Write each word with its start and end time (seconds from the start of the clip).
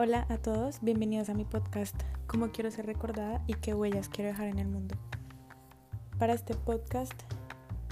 Hola 0.00 0.26
a 0.28 0.38
todos, 0.38 0.78
bienvenidos 0.80 1.28
a 1.28 1.34
mi 1.34 1.44
podcast 1.44 2.00
Cómo 2.28 2.52
quiero 2.52 2.70
ser 2.70 2.86
recordada 2.86 3.42
y 3.48 3.54
qué 3.54 3.74
huellas 3.74 4.08
quiero 4.08 4.30
dejar 4.30 4.46
en 4.46 4.60
el 4.60 4.68
mundo. 4.68 4.94
Para 6.20 6.34
este 6.34 6.54
podcast 6.54 7.20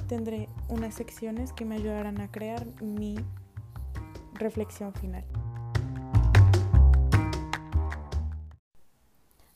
tendré 0.07 0.49
unas 0.69 0.95
secciones 0.95 1.53
que 1.53 1.65
me 1.65 1.75
ayudarán 1.75 2.21
a 2.21 2.31
crear 2.31 2.65
mi 2.81 3.17
reflexión 4.35 4.95
final. 4.95 5.25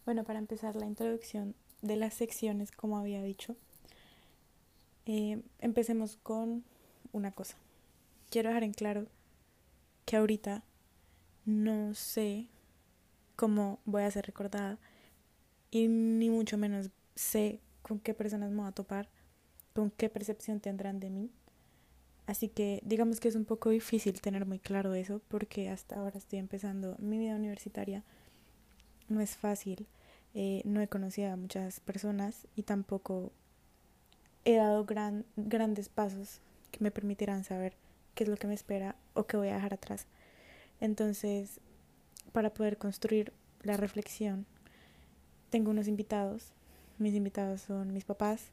Bueno, 0.05 0.25
para 0.25 0.41
empezar 0.41 0.75
la 0.75 0.87
introducción 0.87 1.55
de 1.83 1.95
las 1.95 2.15
secciones, 2.15 2.73
como 2.73 2.99
había 2.99 3.23
dicho, 3.23 3.55
eh, 5.07 5.41
empecemos 5.61 6.17
con 6.17 6.65
una 7.13 7.31
cosa. 7.31 7.57
Quiero 8.29 8.49
dejar 8.49 8.65
en 8.65 8.73
claro 8.73 9.07
que 10.05 10.17
ahorita 10.17 10.65
no 11.51 11.95
sé 11.95 12.47
cómo 13.37 13.81
voy 13.85 14.03
a 14.03 14.11
ser 14.11 14.27
recordada 14.27 14.79
y 15.71 15.89
ni 15.89 16.31
mucho 16.31 16.57
menos 16.57 16.91
sé 17.15 17.61
con 17.83 17.99
qué 17.99 18.15
personas 18.15 18.51
me 18.51 18.59
voy 18.59 18.69
a 18.69 18.73
topar, 18.73 19.09
con 19.75 19.91
qué 19.91 20.09
percepción 20.09 20.61
tendrán 20.61 21.01
de 21.01 21.11
mí. 21.11 21.31
Así 22.27 22.49
que 22.49 22.81
digamos 22.85 23.19
que 23.19 23.29
es 23.29 23.35
un 23.35 23.45
poco 23.45 23.71
difícil 23.71 24.21
tener 24.21 24.47
muy 24.47 24.61
claro 24.61 24.95
eso 24.95 25.21
porque 25.29 25.69
hasta 25.69 25.97
ahora 25.97 26.19
estoy 26.19 26.39
empezando 26.39 26.97
mi 26.99 27.19
vida 27.19 27.35
universitaria. 27.35 28.05
No 29.09 29.21
es 29.21 29.37
fácil, 29.37 29.89
eh, 30.35 30.63
no 30.65 30.81
he 30.81 30.87
conocido 30.87 31.33
a 31.33 31.37
muchas 31.37 31.81
personas 31.81 32.47
y 32.55 32.63
tampoco 32.63 33.33
he 34.45 34.55
dado 34.55 34.85
gran, 34.85 35.25
grandes 35.37 35.89
pasos 35.89 36.41
que 36.71 36.79
me 36.81 36.93
permitirán 36.93 37.43
saber 37.43 37.75
qué 38.15 38.25
es 38.25 38.31
lo 38.31 38.37
que 38.37 38.47
me 38.47 38.55
espera 38.55 38.95
o 39.15 39.27
qué 39.27 39.37
voy 39.37 39.49
a 39.49 39.55
dejar 39.55 39.75
atrás. 39.75 40.07
Entonces, 40.81 41.61
para 42.33 42.55
poder 42.55 42.79
construir 42.79 43.33
la 43.63 43.77
reflexión, 43.77 44.47
tengo 45.51 45.71
unos 45.71 45.89
invitados. 45.89 46.53
Mis 46.99 47.15
invitados 47.15 47.63
son 47.63 47.93
mis 47.93 48.05
papás, 48.05 48.53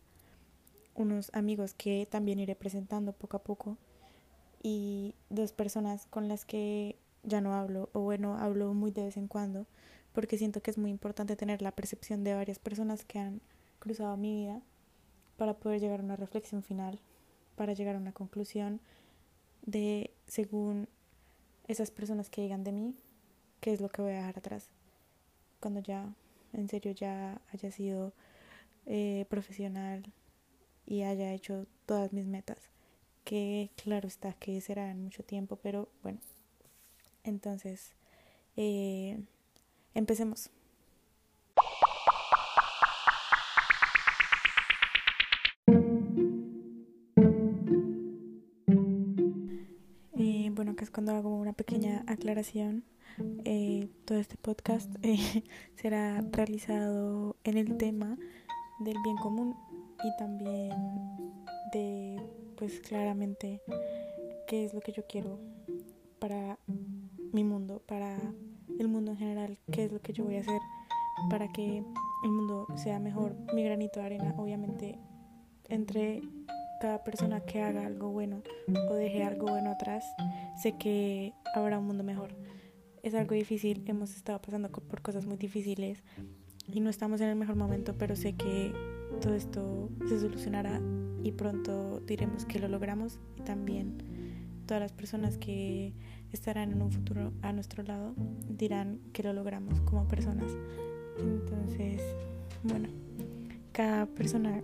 unos 0.95 1.29
amigos 1.33 1.73
que 1.73 2.07
también 2.09 2.39
iré 2.39 2.55
presentando 2.55 3.13
poco 3.13 3.37
a 3.37 3.43
poco 3.43 3.77
y 4.63 5.13
dos 5.29 5.51
personas 5.51 6.07
con 6.07 6.27
las 6.27 6.45
que 6.45 6.97
ya 7.23 7.41
no 7.41 7.53
hablo 7.53 7.89
o 7.93 8.01
bueno, 8.01 8.37
hablo 8.37 8.73
muy 8.73 8.91
de 8.91 9.05
vez 9.05 9.17
en 9.17 9.27
cuando 9.27 9.67
porque 10.17 10.39
siento 10.39 10.61
que 10.61 10.71
es 10.71 10.79
muy 10.79 10.89
importante 10.89 11.35
tener 11.35 11.61
la 11.61 11.69
percepción 11.69 12.23
de 12.23 12.33
varias 12.33 12.57
personas 12.57 13.05
que 13.05 13.19
han 13.19 13.39
cruzado 13.77 14.17
mi 14.17 14.33
vida 14.33 14.61
para 15.37 15.53
poder 15.53 15.79
llegar 15.79 15.99
a 15.99 16.03
una 16.03 16.15
reflexión 16.15 16.63
final, 16.63 16.99
para 17.55 17.73
llegar 17.73 17.95
a 17.95 17.99
una 17.99 18.13
conclusión 18.13 18.81
de 19.61 20.09
según 20.25 20.87
esas 21.67 21.91
personas 21.91 22.29
que 22.29 22.41
digan 22.41 22.63
de 22.63 22.71
mí, 22.71 22.95
qué 23.59 23.73
es 23.73 23.81
lo 23.81 23.89
que 23.89 24.01
voy 24.01 24.13
a 24.13 24.17
dejar 24.17 24.37
atrás. 24.39 24.69
Cuando 25.59 25.79
ya, 25.79 26.13
en 26.53 26.69
serio, 26.69 26.91
ya 26.91 27.41
haya 27.51 27.71
sido 27.71 28.13
eh, 28.85 29.25
profesional 29.29 30.03
y 30.85 31.03
haya 31.03 31.33
hecho 31.33 31.65
todas 31.85 32.13
mis 32.13 32.25
metas. 32.25 32.69
Que 33.23 33.71
claro 33.75 34.07
está 34.07 34.33
que 34.33 34.61
será 34.61 34.89
en 34.89 35.03
mucho 35.03 35.23
tiempo, 35.23 35.57
pero 35.57 35.89
bueno. 36.03 36.19
Entonces, 37.23 37.91
eh, 38.55 39.19
empecemos. 39.93 40.49
Cuando 50.97 51.13
hago 51.13 51.35
una 51.35 51.53
pequeña 51.53 52.03
aclaración. 52.07 52.83
Eh, 53.45 53.87
todo 54.05 54.17
este 54.17 54.35
podcast 54.35 54.89
eh, 55.03 55.43
será 55.75 56.25
realizado 56.31 57.35
en 57.43 57.57
el 57.59 57.77
tema 57.77 58.17
del 58.79 58.97
bien 59.03 59.15
común 59.17 59.55
y 60.03 60.17
también 60.17 60.71
de, 61.71 62.19
pues 62.55 62.79
claramente, 62.79 63.61
qué 64.47 64.65
es 64.65 64.73
lo 64.73 64.81
que 64.81 64.91
yo 64.91 65.05
quiero 65.05 65.39
para 66.17 66.57
mi 67.31 67.43
mundo, 67.43 67.83
para 67.85 68.17
el 68.79 68.87
mundo 68.87 69.11
en 69.11 69.17
general, 69.17 69.59
qué 69.71 69.85
es 69.85 69.91
lo 69.91 70.01
que 70.01 70.13
yo 70.13 70.23
voy 70.23 70.37
a 70.37 70.41
hacer 70.41 70.61
para 71.29 71.47
que 71.51 71.83
el 72.23 72.31
mundo 72.31 72.65
sea 72.75 72.97
mejor. 72.97 73.35
Mi 73.53 73.63
granito 73.63 73.99
de 73.99 74.05
arena, 74.07 74.33
obviamente, 74.35 74.97
entre 75.69 76.23
cada 76.79 77.03
persona 77.03 77.41
que 77.41 77.61
haga 77.61 77.85
algo 77.85 78.09
bueno 78.09 78.41
o 78.89 78.93
deje 78.93 79.23
algo 79.23 79.47
bueno 79.47 79.71
atrás, 79.71 80.05
sé 80.61 80.77
que 80.77 81.33
habrá 81.55 81.79
un 81.79 81.87
mundo 81.87 82.03
mejor. 82.03 82.35
Es 83.03 83.13
algo 83.13 83.35
difícil, 83.35 83.83
hemos 83.87 84.15
estado 84.15 84.41
pasando 84.41 84.69
por 84.69 85.01
cosas 85.01 85.25
muy 85.25 85.37
difíciles 85.37 86.03
y 86.67 86.79
no 86.79 86.89
estamos 86.89 87.21
en 87.21 87.29
el 87.29 87.35
mejor 87.35 87.55
momento, 87.55 87.95
pero 87.97 88.15
sé 88.15 88.33
que 88.33 88.73
todo 89.21 89.33
esto 89.33 89.89
se 90.07 90.19
solucionará 90.19 90.81
y 91.23 91.31
pronto 91.31 91.99
diremos 92.01 92.45
que 92.45 92.59
lo 92.59 92.67
logramos 92.67 93.19
y 93.37 93.41
también 93.41 93.97
todas 94.65 94.81
las 94.81 94.91
personas 94.91 95.37
que 95.37 95.93
estarán 96.31 96.73
en 96.73 96.81
un 96.81 96.91
futuro 96.91 97.31
a 97.41 97.53
nuestro 97.53 97.83
lado 97.83 98.13
dirán 98.49 98.99
que 99.13 99.23
lo 99.23 99.33
logramos 99.33 99.79
como 99.81 100.07
personas. 100.07 100.51
Entonces, 101.19 102.01
bueno, 102.63 102.89
cada 103.71 104.05
persona 104.05 104.61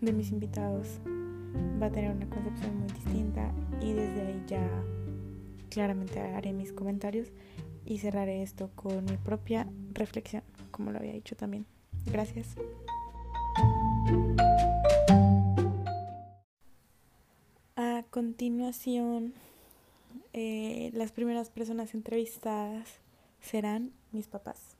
de 0.00 0.12
mis 0.12 0.30
invitados 0.30 1.00
va 1.80 1.86
a 1.86 1.90
tener 1.90 2.10
una 2.10 2.28
concepción 2.28 2.78
muy 2.78 2.88
distinta 2.92 3.52
y 3.80 3.92
desde 3.92 4.20
ahí 4.22 4.44
ya 4.46 4.68
claramente 5.70 6.20
haré 6.20 6.52
mis 6.52 6.72
comentarios 6.72 7.28
y 7.84 7.98
cerraré 7.98 8.42
esto 8.42 8.70
con 8.74 9.04
mi 9.04 9.16
propia 9.16 9.68
reflexión, 9.92 10.42
como 10.70 10.90
lo 10.90 10.98
había 10.98 11.12
dicho 11.12 11.36
también. 11.36 11.66
Gracias. 12.06 12.56
A 17.76 18.04
continuación, 18.10 19.34
eh, 20.32 20.90
las 20.94 21.12
primeras 21.12 21.50
personas 21.50 21.94
entrevistadas 21.94 22.88
serán 23.40 23.92
mis 24.12 24.26
papás. 24.26 24.75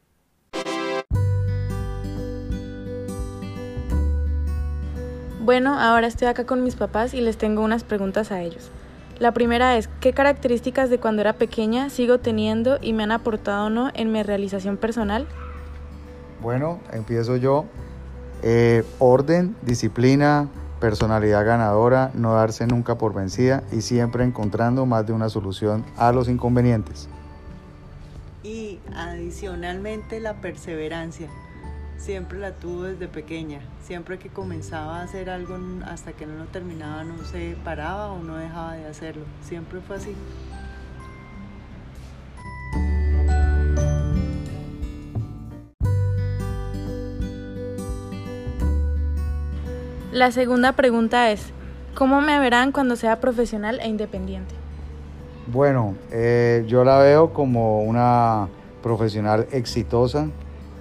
Bueno, 5.47 5.79
ahora 5.79 6.09
estoy 6.09 6.27
acá 6.27 6.45
con 6.45 6.65
mis 6.65 6.75
papás 6.75 7.15
y 7.15 7.21
les 7.21 7.39
tengo 7.39 7.62
unas 7.62 7.84
preguntas 7.84 8.33
a 8.33 8.43
ellos. 8.43 8.69
La 9.21 9.31
primera 9.31 9.77
es, 9.77 9.89
¿qué 10.01 10.12
características 10.12 10.91
de 10.91 10.99
cuando 10.99 11.21
era 11.21 11.34
pequeña 11.34 11.89
sigo 11.89 12.19
teniendo 12.19 12.79
y 12.83 12.93
me 12.93 13.05
han 13.05 13.12
aportado 13.12 13.67
o 13.67 13.71
no 13.71 13.93
en 13.95 14.11
mi 14.11 14.25
realización 14.25 14.77
personal? 14.77 15.29
Bueno, 16.43 16.81
empiezo 16.93 17.37
yo. 17.37 17.67
Eh, 18.43 18.83
orden, 18.99 19.55
disciplina, 19.62 20.49
personalidad 20.81 21.47
ganadora, 21.47 22.11
no 22.15 22.35
darse 22.35 22.67
nunca 22.67 22.99
por 22.99 23.15
vencida 23.15 23.62
y 23.71 23.83
siempre 23.83 24.25
encontrando 24.25 24.85
más 24.85 25.06
de 25.06 25.12
una 25.12 25.29
solución 25.29 25.85
a 25.97 26.11
los 26.11 26.29
inconvenientes. 26.29 27.09
Y 28.43 28.81
adicionalmente 28.97 30.19
la 30.19 30.41
perseverancia 30.41 31.29
siempre 31.99 32.39
la 32.39 32.53
tuvo 32.53 32.84
desde 32.84 33.09
pequeña. 33.09 33.61
Siempre 33.83 34.19
que 34.19 34.29
comenzaba 34.29 35.01
a 35.01 35.03
hacer 35.03 35.31
algo 35.31 35.59
hasta 35.87 36.12
que 36.12 36.27
no 36.27 36.37
lo 36.37 36.45
terminaba 36.47 37.05
no 37.05 37.25
se 37.25 37.57
paraba 37.65 38.12
o 38.12 38.23
no 38.23 38.37
dejaba 38.37 38.75
de 38.75 38.87
hacerlo. 38.87 39.25
Siempre 39.43 39.81
fue 39.81 39.97
así. 39.97 40.15
La 50.12 50.31
segunda 50.31 50.73
pregunta 50.73 51.31
es, 51.31 51.53
¿cómo 51.95 52.23
me 52.23 52.39
verán 52.39 52.73
cuando 52.73 52.97
sea 52.97 53.20
profesional 53.20 53.81
e 53.81 53.88
independiente? 53.88 54.55
Bueno, 55.47 55.94
eh, 56.11 56.65
yo 56.67 56.85
la 56.85 56.99
veo 56.99 57.35
como 57.35 57.82
una 57.82 58.49
profesional 58.82 59.47
exitosa 59.53 60.29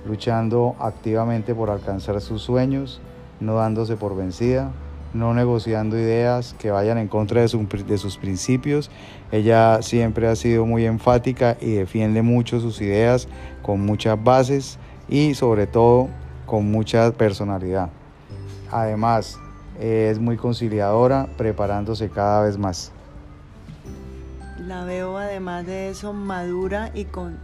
luchando 0.05 0.75
activamente 0.79 1.55
por 1.55 1.69
alcanzar 1.69 2.19
sus 2.21 2.41
sueños, 2.41 3.01
no 3.39 3.55
dándose 3.55 3.97
por 3.97 4.15
vencida, 4.15 4.71
no 5.13 5.33
negociando 5.33 5.97
ideas 5.97 6.55
que 6.59 6.71
vayan 6.71 6.97
en 6.97 7.07
contra 7.07 7.41
de, 7.41 7.47
sus 7.97 8.17
principios. 8.17 8.91
Ella 9.31 9.81
siempre 9.81 10.27
ha 10.27 10.35
sido 10.35 10.65
muy 10.65 10.85
enfática 10.85 11.57
y 11.59 11.71
defiende 11.71 12.21
mucho 12.21 12.59
sus 12.59 12.81
ideas 12.81 13.27
con 13.61 13.85
muchas 13.85 14.21
bases 14.21 14.77
y 15.07 15.33
sobre 15.33 15.67
todo 15.67 16.09
con 16.45 16.69
mucha 16.69 17.11
personalidad. 17.11 17.89
Además, 18.71 19.39
es 19.79 20.19
muy 20.19 20.37
conciliadora, 20.37 21.27
preparándose 21.37 22.09
cada 22.09 22.43
vez 22.43 22.57
más. 22.57 22.91
La 24.59 24.83
veo 24.83 25.17
además 25.17 25.65
de 25.65 25.89
eso 25.89 26.11
madura 26.11 26.91
y 26.93 27.05
con 27.05 27.37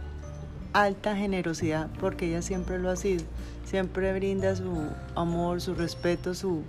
alta 0.72 1.16
generosidad, 1.16 1.88
porque 2.00 2.26
ella 2.26 2.42
siempre 2.42 2.78
lo 2.78 2.90
ha 2.90 2.96
sido, 2.96 3.24
siempre 3.64 4.12
brinda 4.12 4.56
su 4.56 4.88
amor, 5.14 5.60
su 5.60 5.74
respeto, 5.74 6.34
su, 6.34 6.62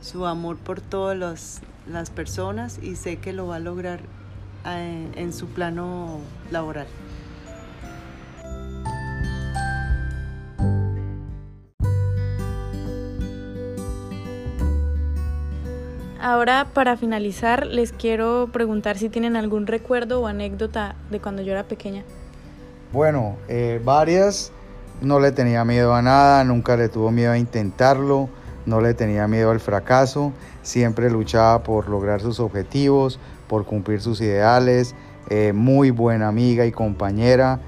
su 0.00 0.26
amor 0.26 0.56
por 0.56 0.80
todas 0.80 1.16
las, 1.16 1.62
las 1.90 2.10
personas 2.10 2.78
y 2.82 2.96
sé 2.96 3.16
que 3.16 3.32
lo 3.32 3.46
va 3.46 3.56
a 3.56 3.60
lograr 3.60 4.00
eh, 4.66 5.08
en 5.16 5.32
su 5.32 5.46
plano 5.48 6.20
laboral. 6.50 6.86
Ahora, 16.22 16.66
para 16.74 16.98
finalizar, 16.98 17.66
les 17.66 17.92
quiero 17.92 18.50
preguntar 18.52 18.98
si 18.98 19.08
tienen 19.08 19.36
algún 19.36 19.66
recuerdo 19.66 20.20
o 20.20 20.26
anécdota 20.26 20.94
de 21.10 21.18
cuando 21.18 21.40
yo 21.40 21.52
era 21.52 21.64
pequeña. 21.64 22.04
Bueno, 22.92 23.36
eh, 23.46 23.80
varias. 23.84 24.50
No 25.00 25.20
le 25.20 25.30
tenía 25.30 25.64
miedo 25.64 25.94
a 25.94 26.02
nada, 26.02 26.42
nunca 26.42 26.76
le 26.76 26.88
tuvo 26.88 27.10
miedo 27.10 27.32
a 27.32 27.38
intentarlo, 27.38 28.28
no 28.66 28.80
le 28.80 28.92
tenía 28.92 29.26
miedo 29.28 29.50
al 29.50 29.60
fracaso, 29.60 30.32
siempre 30.62 31.08
luchaba 31.08 31.62
por 31.62 31.88
lograr 31.88 32.20
sus 32.20 32.38
objetivos, 32.38 33.18
por 33.48 33.64
cumplir 33.64 34.02
sus 34.02 34.20
ideales, 34.20 34.94
eh, 35.30 35.52
muy 35.54 35.90
buena 35.90 36.28
amiga 36.28 36.66
y 36.66 36.72
compañera, 36.72 37.60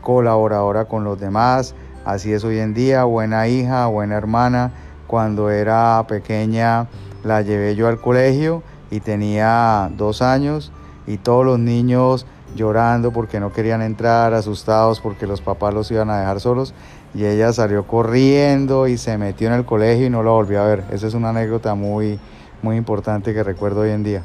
colaboradora 0.00 0.86
con 0.86 1.04
los 1.04 1.20
demás, 1.20 1.76
así 2.04 2.32
es 2.32 2.42
hoy 2.42 2.58
en 2.58 2.74
día, 2.74 3.04
buena 3.04 3.46
hija, 3.46 3.86
buena 3.86 4.16
hermana. 4.16 4.72
Cuando 5.06 5.50
era 5.50 6.04
pequeña 6.08 6.88
la 7.22 7.42
llevé 7.42 7.76
yo 7.76 7.86
al 7.86 8.00
colegio 8.00 8.64
y 8.90 8.98
tenía 8.98 9.88
dos 9.96 10.20
años 10.20 10.72
y 11.06 11.18
todos 11.18 11.44
los 11.44 11.60
niños 11.60 12.26
llorando 12.54 13.12
porque 13.12 13.40
no 13.40 13.52
querían 13.52 13.82
entrar, 13.82 14.34
asustados 14.34 15.00
porque 15.00 15.26
los 15.26 15.40
papás 15.40 15.74
los 15.74 15.90
iban 15.90 16.10
a 16.10 16.18
dejar 16.20 16.40
solos. 16.40 16.74
Y 17.14 17.24
ella 17.24 17.52
salió 17.52 17.86
corriendo 17.86 18.88
y 18.88 18.96
se 18.96 19.18
metió 19.18 19.48
en 19.48 19.54
el 19.54 19.64
colegio 19.64 20.06
y 20.06 20.10
no 20.10 20.22
la 20.22 20.30
volvió 20.30 20.62
a 20.62 20.66
ver. 20.66 20.84
Esa 20.90 21.06
es 21.06 21.14
una 21.14 21.30
anécdota 21.30 21.74
muy, 21.74 22.18
muy 22.62 22.76
importante 22.76 23.34
que 23.34 23.42
recuerdo 23.42 23.80
hoy 23.80 23.90
en 23.90 24.02
día. 24.02 24.22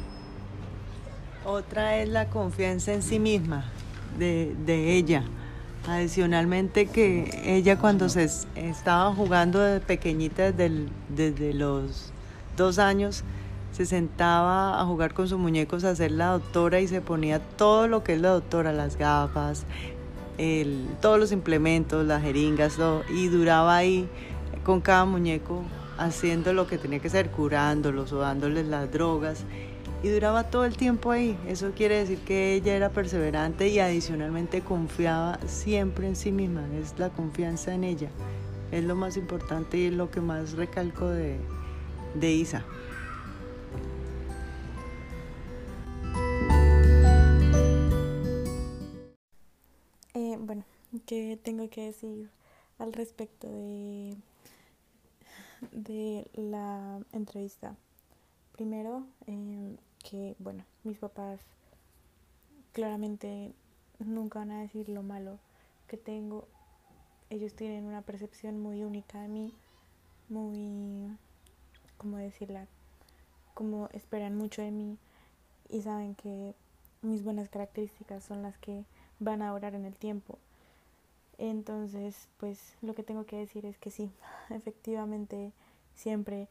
Otra 1.44 1.96
es 1.96 2.08
la 2.08 2.26
confianza 2.26 2.92
en 2.92 3.02
sí 3.02 3.18
misma 3.18 3.64
de, 4.18 4.54
de 4.64 4.94
ella. 4.94 5.24
Adicionalmente 5.86 6.86
que 6.86 7.42
ella 7.44 7.78
cuando 7.78 8.08
se 8.08 8.28
estaba 8.56 9.14
jugando 9.14 9.60
de 9.60 9.80
pequeñita 9.80 10.52
desde, 10.52 10.86
desde 11.08 11.54
los 11.54 12.12
dos 12.56 12.78
años, 12.78 13.24
se 13.78 13.86
sentaba 13.86 14.80
a 14.80 14.84
jugar 14.86 15.14
con 15.14 15.28
sus 15.28 15.38
muñecos 15.38 15.84
a 15.84 15.94
ser 15.94 16.10
la 16.10 16.32
doctora 16.32 16.80
y 16.80 16.88
se 16.88 17.00
ponía 17.00 17.38
todo 17.38 17.86
lo 17.86 18.02
que 18.02 18.14
es 18.14 18.20
la 18.20 18.30
doctora, 18.30 18.72
las 18.72 18.96
gafas, 18.96 19.66
todos 21.00 21.20
los 21.20 21.30
implementos, 21.30 22.04
las 22.04 22.20
jeringas, 22.20 22.74
todo, 22.74 23.04
y 23.08 23.28
duraba 23.28 23.76
ahí 23.76 24.08
con 24.64 24.80
cada 24.80 25.04
muñeco 25.04 25.62
haciendo 25.96 26.52
lo 26.52 26.66
que 26.66 26.76
tenía 26.76 26.98
que 26.98 27.08
ser, 27.08 27.30
curándolos 27.30 28.12
o 28.12 28.18
dándoles 28.18 28.66
las 28.66 28.90
drogas. 28.90 29.44
Y 30.02 30.08
duraba 30.08 30.50
todo 30.50 30.64
el 30.64 30.76
tiempo 30.76 31.12
ahí. 31.12 31.38
Eso 31.46 31.70
quiere 31.70 31.98
decir 31.98 32.18
que 32.18 32.54
ella 32.54 32.74
era 32.74 32.88
perseverante 32.88 33.68
y 33.68 33.78
adicionalmente 33.78 34.60
confiaba 34.60 35.38
siempre 35.46 36.08
en 36.08 36.16
sí 36.16 36.32
misma. 36.32 36.64
Es 36.82 36.98
la 36.98 37.10
confianza 37.10 37.72
en 37.74 37.84
ella. 37.84 38.08
Es 38.72 38.82
lo 38.82 38.96
más 38.96 39.16
importante 39.16 39.78
y 39.78 39.90
lo 39.90 40.10
que 40.10 40.20
más 40.20 40.54
recalco 40.54 41.06
de, 41.06 41.36
de 42.16 42.32
Isa. 42.32 42.64
¿Qué 51.08 51.38
tengo 51.42 51.70
que 51.70 51.86
decir 51.86 52.28
al 52.78 52.92
respecto 52.92 53.48
de, 53.48 54.14
de 55.72 56.30
la 56.34 57.00
entrevista? 57.12 57.74
Primero, 58.52 59.06
em, 59.26 59.78
que, 60.04 60.36
bueno, 60.38 60.66
mis 60.84 60.98
papás 60.98 61.40
claramente 62.72 63.54
nunca 63.98 64.40
van 64.40 64.50
a 64.50 64.60
decir 64.60 64.90
lo 64.90 65.02
malo 65.02 65.38
que 65.86 65.96
tengo. 65.96 66.46
Ellos 67.30 67.54
tienen 67.54 67.84
una 67.84 68.02
percepción 68.02 68.60
muy 68.60 68.84
única 68.84 69.22
de 69.22 69.28
mí, 69.28 69.54
muy, 70.28 71.16
¿cómo 71.96 72.18
decirla? 72.18 72.66
Como 73.54 73.88
esperan 73.94 74.36
mucho 74.36 74.60
de 74.60 74.72
mí 74.72 74.98
y 75.70 75.80
saben 75.80 76.14
que 76.14 76.54
mis 77.00 77.24
buenas 77.24 77.48
características 77.48 78.24
son 78.24 78.42
las 78.42 78.58
que 78.58 78.84
van 79.20 79.40
a 79.40 79.54
orar 79.54 79.74
en 79.74 79.86
el 79.86 79.96
tiempo. 79.96 80.38
Entonces, 81.38 82.28
pues 82.38 82.74
lo 82.82 82.94
que 82.94 83.02
tengo 83.02 83.24
que 83.24 83.36
decir 83.36 83.64
es 83.64 83.78
que 83.78 83.90
sí, 83.90 84.10
efectivamente, 84.50 85.52
siempre, 85.94 86.48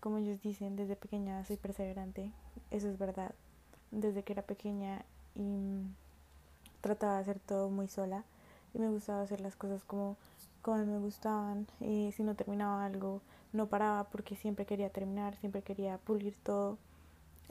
como 0.00 0.18
ellos 0.18 0.40
dicen, 0.42 0.76
desde 0.76 0.96
pequeña 0.96 1.44
soy 1.44 1.56
perseverante, 1.56 2.32
eso 2.70 2.88
es 2.88 2.98
verdad. 2.98 3.34
Desde 3.90 4.22
que 4.22 4.32
era 4.32 4.42
pequeña 4.42 5.04
y 5.34 5.82
trataba 6.80 7.16
de 7.16 7.20
hacer 7.22 7.40
todo 7.40 7.68
muy 7.68 7.88
sola 7.88 8.24
y 8.72 8.78
me 8.78 8.88
gustaba 8.88 9.22
hacer 9.22 9.40
las 9.40 9.56
cosas 9.56 9.84
como, 9.84 10.16
como 10.62 10.84
me 10.86 10.98
gustaban. 10.98 11.66
Y 11.80 12.12
si 12.12 12.22
no 12.22 12.36
terminaba 12.36 12.84
algo, 12.84 13.20
no 13.52 13.66
paraba 13.66 14.04
porque 14.04 14.36
siempre 14.36 14.64
quería 14.66 14.90
terminar, 14.90 15.36
siempre 15.36 15.62
quería 15.62 15.98
pulir 15.98 16.36
todo. 16.44 16.78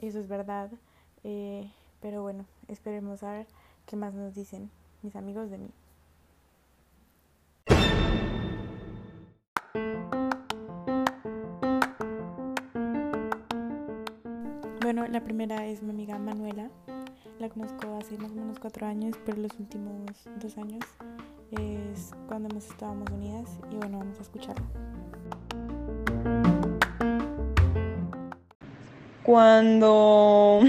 Eso 0.00 0.18
es 0.18 0.28
verdad. 0.28 0.70
Eh, 1.24 1.70
pero 2.00 2.22
bueno, 2.22 2.46
esperemos 2.68 3.22
a 3.22 3.32
ver 3.32 3.46
¿Qué 3.90 3.96
más 3.96 4.14
nos 4.14 4.36
dicen 4.36 4.70
mis 5.02 5.16
amigos 5.16 5.50
de 5.50 5.58
mí? 5.58 5.68
La 15.10 15.20
primera 15.20 15.66
es 15.66 15.82
mi 15.82 15.90
amiga 15.90 16.18
Manuela. 16.18 16.70
La 17.38 17.48
conozco 17.48 17.98
hace 18.00 18.16
más 18.18 18.30
o 18.30 18.34
menos 18.34 18.58
cuatro 18.58 18.86
años, 18.86 19.16
pero 19.26 19.38
los 19.38 19.52
últimos 19.58 20.28
dos 20.40 20.56
años 20.58 20.84
es 21.50 22.12
cuando 22.28 22.48
hemos 22.48 22.66
estábamos 22.66 23.10
unidas 23.10 23.58
y 23.72 23.76
bueno, 23.76 23.98
vamos 23.98 24.18
a 24.18 24.22
escucharla. 24.22 24.64
Cuando 29.22 30.60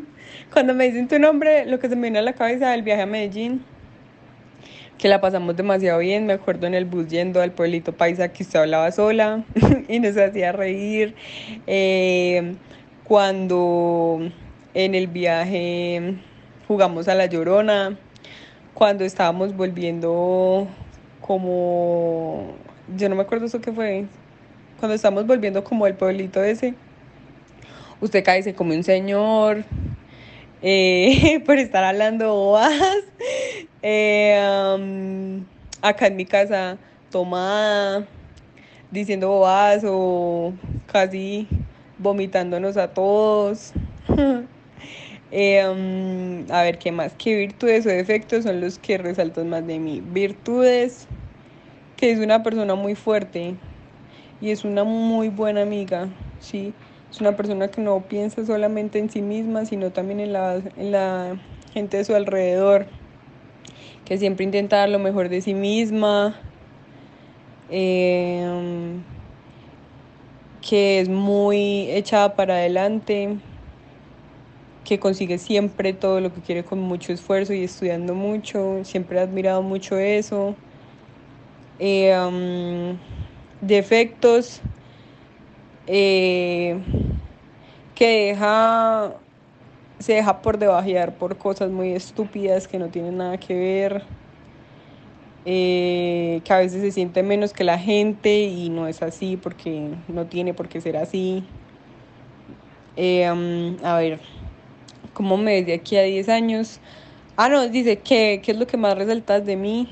Cuando 0.52 0.74
me 0.74 0.84
dicen 0.84 1.06
tu 1.06 1.18
nombre, 1.18 1.66
lo 1.66 1.78
que 1.78 1.88
se 1.88 1.94
me 1.94 2.02
viene 2.02 2.18
a 2.18 2.22
la 2.22 2.32
cabeza 2.32 2.72
es 2.72 2.78
el 2.78 2.82
viaje 2.82 3.02
a 3.02 3.06
Medellín, 3.06 3.62
que 4.98 5.08
la 5.08 5.20
pasamos 5.20 5.56
demasiado 5.56 6.00
bien. 6.00 6.26
Me 6.26 6.32
acuerdo 6.32 6.66
en 6.66 6.74
el 6.74 6.86
bus 6.86 7.06
yendo 7.06 7.40
al 7.40 7.52
pueblito 7.52 7.92
paisa 7.92 8.32
que 8.32 8.42
usted 8.42 8.60
hablaba 8.60 8.90
sola 8.90 9.44
y 9.88 10.00
nos 10.00 10.16
hacía 10.16 10.52
reír. 10.52 11.14
Eh, 11.66 12.56
cuando 13.10 14.20
en 14.72 14.94
el 14.94 15.08
viaje 15.08 16.14
jugamos 16.68 17.08
a 17.08 17.16
la 17.16 17.26
llorona, 17.26 17.98
cuando 18.72 19.02
estábamos 19.02 19.56
volviendo 19.56 20.68
como, 21.20 22.54
yo 22.96 23.08
no 23.08 23.16
me 23.16 23.22
acuerdo 23.22 23.46
eso 23.46 23.60
que 23.60 23.72
fue, 23.72 24.04
cuando 24.78 24.94
estábamos 24.94 25.26
volviendo 25.26 25.64
como 25.64 25.88
el 25.88 25.94
pueblito 25.94 26.40
ese, 26.44 26.74
usted 28.00 28.22
cae 28.22 28.44
se 28.44 28.54
come 28.54 28.76
un 28.76 28.84
señor, 28.84 29.64
eh, 30.62 31.42
por 31.46 31.58
estar 31.58 31.82
hablando 31.82 32.32
bobas. 32.32 32.70
Eh, 33.82 34.38
acá 35.82 36.06
en 36.06 36.14
mi 36.14 36.26
casa, 36.26 36.78
tomada, 37.10 38.06
diciendo 38.92 39.30
bobas 39.30 39.82
o 39.84 40.52
casi 40.86 41.48
vomitándonos 42.00 42.76
a 42.76 42.88
todos. 42.88 43.72
Eh, 45.32 45.60
a 46.50 46.62
ver, 46.62 46.78
¿qué 46.78 46.90
más? 46.90 47.14
¿Qué 47.16 47.36
virtudes 47.36 47.86
o 47.86 47.88
defectos 47.88 48.42
son 48.42 48.60
los 48.60 48.80
que 48.80 48.98
resaltan 48.98 49.48
más 49.48 49.64
de 49.64 49.78
mí? 49.78 50.02
Virtudes, 50.04 51.06
que 51.96 52.10
es 52.10 52.18
una 52.18 52.42
persona 52.42 52.74
muy 52.74 52.96
fuerte 52.96 53.54
y 54.40 54.50
es 54.50 54.64
una 54.64 54.82
muy 54.82 55.28
buena 55.28 55.62
amiga, 55.62 56.08
¿sí? 56.40 56.72
Es 57.10 57.20
una 57.20 57.36
persona 57.36 57.68
que 57.68 57.80
no 57.80 58.00
piensa 58.08 58.44
solamente 58.44 58.98
en 58.98 59.08
sí 59.08 59.22
misma, 59.22 59.66
sino 59.66 59.92
también 59.92 60.18
en 60.18 60.32
la, 60.32 60.56
en 60.76 60.90
la 60.90 61.36
gente 61.72 61.98
de 61.98 62.04
su 62.04 62.14
alrededor, 62.14 62.86
que 64.04 64.18
siempre 64.18 64.44
intenta 64.44 64.78
dar 64.78 64.88
lo 64.88 64.98
mejor 64.98 65.28
de 65.28 65.40
sí 65.42 65.54
misma, 65.54 66.34
em, 67.68 69.02
que 70.60 71.00
es 71.00 71.08
muy 71.08 71.90
echada 71.90 72.34
para 72.36 72.54
adelante, 72.54 73.38
que 74.84 74.98
consigue 74.98 75.38
siempre 75.38 75.92
todo 75.92 76.20
lo 76.20 76.32
que 76.32 76.40
quiere 76.40 76.64
con 76.64 76.80
mucho 76.80 77.12
esfuerzo 77.12 77.52
y 77.52 77.64
estudiando 77.64 78.14
mucho, 78.14 78.84
siempre 78.84 79.18
he 79.18 79.22
admirado 79.22 79.62
mucho 79.62 79.98
eso. 79.98 80.54
Em, 81.78 82.98
defectos 83.60 84.60
eh, 85.86 86.78
que 87.94 88.26
deja, 88.26 89.14
se 89.98 90.14
deja 90.14 90.42
por 90.42 90.58
debajear 90.58 91.14
por 91.14 91.36
cosas 91.36 91.70
muy 91.70 91.92
estúpidas 91.92 92.68
que 92.68 92.78
no 92.78 92.88
tienen 92.88 93.16
nada 93.16 93.38
que 93.38 93.54
ver, 93.54 94.04
eh, 95.44 96.40
que 96.44 96.52
a 96.52 96.58
veces 96.58 96.82
se 96.82 96.92
siente 96.92 97.22
menos 97.22 97.52
que 97.52 97.64
la 97.64 97.78
gente 97.78 98.42
y 98.42 98.68
no 98.68 98.86
es 98.86 99.02
así 99.02 99.36
porque 99.36 99.90
no 100.08 100.26
tiene 100.26 100.54
por 100.54 100.68
qué 100.68 100.80
ser 100.80 100.96
así. 100.96 101.44
Eh, 102.96 103.26
a 103.82 103.96
ver, 103.96 104.20
¿cómo 105.14 105.36
me 105.36 105.54
ves 105.54 105.66
de 105.66 105.74
aquí 105.74 105.96
a 105.96 106.02
10 106.02 106.28
años? 106.28 106.80
Ah, 107.36 107.48
no, 107.48 107.68
dice, 107.68 107.98
¿qué, 107.98 108.40
qué 108.42 108.52
es 108.52 108.58
lo 108.58 108.66
que 108.66 108.76
más 108.76 108.96
resaltas 108.96 109.44
de 109.44 109.56
mí? 109.56 109.88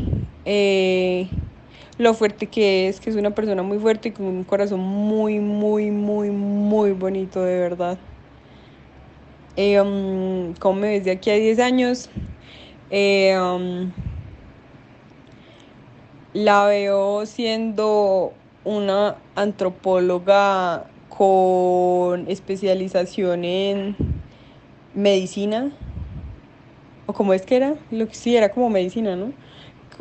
lo 1.99 2.15
fuerte 2.15 2.47
que 2.47 2.89
es, 2.89 3.01
que 3.01 3.11
es 3.11 3.17
una 3.17 3.33
persona 3.33 3.63
muy 3.63 3.79
fuerte 3.79 4.09
y 4.09 4.13
con 4.13 4.27
un 4.27 4.45
corazón 4.45 4.81
muy, 4.81 5.41
muy, 5.41 5.91
muy, 5.91 6.31
muy 6.31 6.93
bonito, 6.93 7.43
de 7.43 7.59
verdad. 7.59 7.99
Eh, 9.57 9.77
¿Cómo 10.61 10.81
me 10.81 10.91
ves 10.91 11.05
de 11.05 11.11
aquí 11.11 11.31
a 11.31 11.35
10 11.35 11.59
años? 11.59 12.09
Eh, 12.91 13.37
la 16.39 16.67
veo 16.67 17.27
siendo 17.27 18.33
una 18.65 19.17
antropóloga 19.35 20.85
con 21.09 22.29
especialización 22.29 23.45
en 23.45 23.97
medicina, 24.95 25.73
o 27.07 27.13
como 27.13 27.35
es 27.35 27.43
que 27.43 27.57
era, 27.57 27.75
lo 27.91 28.07
que 28.07 28.15
sí 28.15 28.37
era 28.37 28.51
como 28.51 28.71
medicina, 28.71 29.17
¿no? 29.17 29.33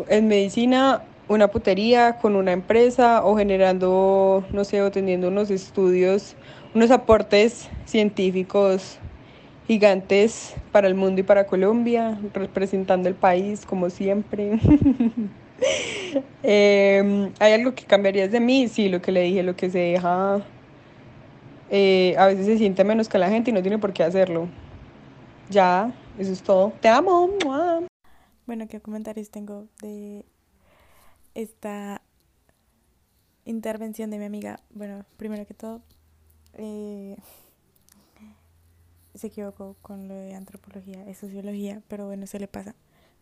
En 0.09 0.27
medicina, 0.27 1.01
una 1.27 1.47
putería 1.47 2.19
con 2.19 2.35
una 2.35 2.51
empresa 2.51 3.25
o 3.25 3.35
generando, 3.35 4.45
no 4.51 4.63
sé, 4.63 4.83
o 4.83 4.91
teniendo 4.91 5.29
unos 5.29 5.49
estudios, 5.49 6.35
unos 6.75 6.91
aportes 6.91 7.67
científicos 7.85 8.99
gigantes 9.65 10.53
para 10.71 10.87
el 10.87 10.93
mundo 10.93 11.19
y 11.19 11.23
para 11.23 11.47
Colombia, 11.47 12.19
representando 12.35 13.09
el 13.09 13.15
país 13.15 13.65
como 13.65 13.89
siempre. 13.89 14.59
eh, 16.43 17.31
¿Hay 17.39 17.53
algo 17.53 17.73
que 17.73 17.85
cambiarías 17.85 18.31
de 18.31 18.39
mí? 18.39 18.67
Sí, 18.67 18.89
lo 18.89 19.01
que 19.01 19.11
le 19.11 19.21
dije, 19.21 19.43
lo 19.43 19.55
que 19.55 19.69
se 19.69 19.79
deja, 19.79 20.41
eh, 21.69 22.15
a 22.17 22.27
veces 22.27 22.45
se 22.45 22.57
siente 22.57 22.83
menos 22.83 23.09
que 23.09 23.17
la 23.17 23.29
gente 23.29 23.51
y 23.51 23.53
no 23.53 23.61
tiene 23.61 23.77
por 23.77 23.93
qué 23.93 24.03
hacerlo. 24.03 24.47
Ya, 25.49 25.93
eso 26.17 26.31
es 26.31 26.41
todo. 26.41 26.73
Te 26.81 26.89
amo. 26.89 27.29
Bueno, 28.45 28.67
¿qué 28.67 28.79
comentarios 28.79 29.29
tengo 29.29 29.67
de 29.81 30.25
esta 31.35 32.01
intervención 33.45 34.09
de 34.09 34.17
mi 34.17 34.25
amiga? 34.25 34.59
Bueno, 34.69 35.05
primero 35.17 35.45
que 35.45 35.53
todo, 35.53 35.81
eh, 36.53 37.17
se 39.15 39.27
equivocó 39.27 39.75
con 39.81 40.07
lo 40.07 40.13
de 40.13 40.35
antropología, 40.35 41.03
es 41.07 41.17
sociología, 41.17 41.81
pero 41.87 42.05
bueno, 42.05 42.27
se 42.27 42.39
le 42.39 42.47
pasa 42.47 42.75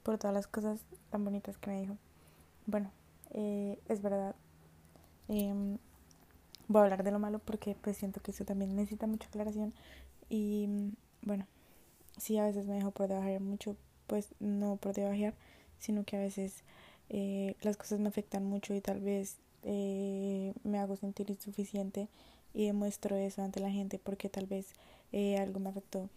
por 0.04 0.18
todas 0.18 0.34
las 0.34 0.48
cosas 0.48 0.82
tan 1.10 1.24
bonitas 1.24 1.58
que 1.58 1.70
me 1.72 1.82
dijo. 1.82 1.98
Bueno, 2.66 2.92
eh, 3.32 3.80
es 3.88 4.02
verdad. 4.02 4.36
Em, 5.28 5.78
voy 6.68 6.82
a 6.82 6.84
hablar 6.86 7.04
de 7.04 7.12
lo 7.12 7.20
malo 7.20 7.40
porque 7.40 7.76
pues 7.82 7.98
siento 7.98 8.22
que 8.22 8.32
eso 8.32 8.46
también 8.46 8.76
necesita 8.76 9.08
mucha 9.08 9.28
aclaración 9.28 9.74
y 10.30 10.68
bueno, 11.24 11.48
sí 12.18 12.38
a 12.38 12.46
veces 12.46 12.68
me 12.68 12.76
dejo 12.76 12.92
por 12.92 13.08
debajar 13.10 13.40
mucho, 13.42 13.78
pues 14.08 14.36
no 14.40 14.78
por 14.78 14.94
debajar, 14.94 15.36
sino 15.80 16.04
que 16.06 16.18
a 16.18 16.20
veces 16.20 16.64
eh, 17.10 17.56
las 17.62 17.78
cosas 17.78 18.00
me 18.00 18.10
afectan 18.10 18.46
mucho 18.46 18.74
y 18.76 18.82
tal 18.82 19.02
vez 19.02 19.38
eh, 19.64 20.54
me 20.64 20.80
hago 20.80 20.96
sentir 20.98 21.30
insuficiente 21.30 22.10
y 22.54 22.68
demuestro 22.68 23.16
eso 23.18 23.44
ante 23.44 23.60
la 23.60 23.72
gente 23.72 24.00
porque 24.00 24.30
tal 24.30 24.48
vez 24.48 24.74
eh, 25.12 25.38
algo 25.38 25.60
me 25.60 25.70
afectó. 25.70 26.10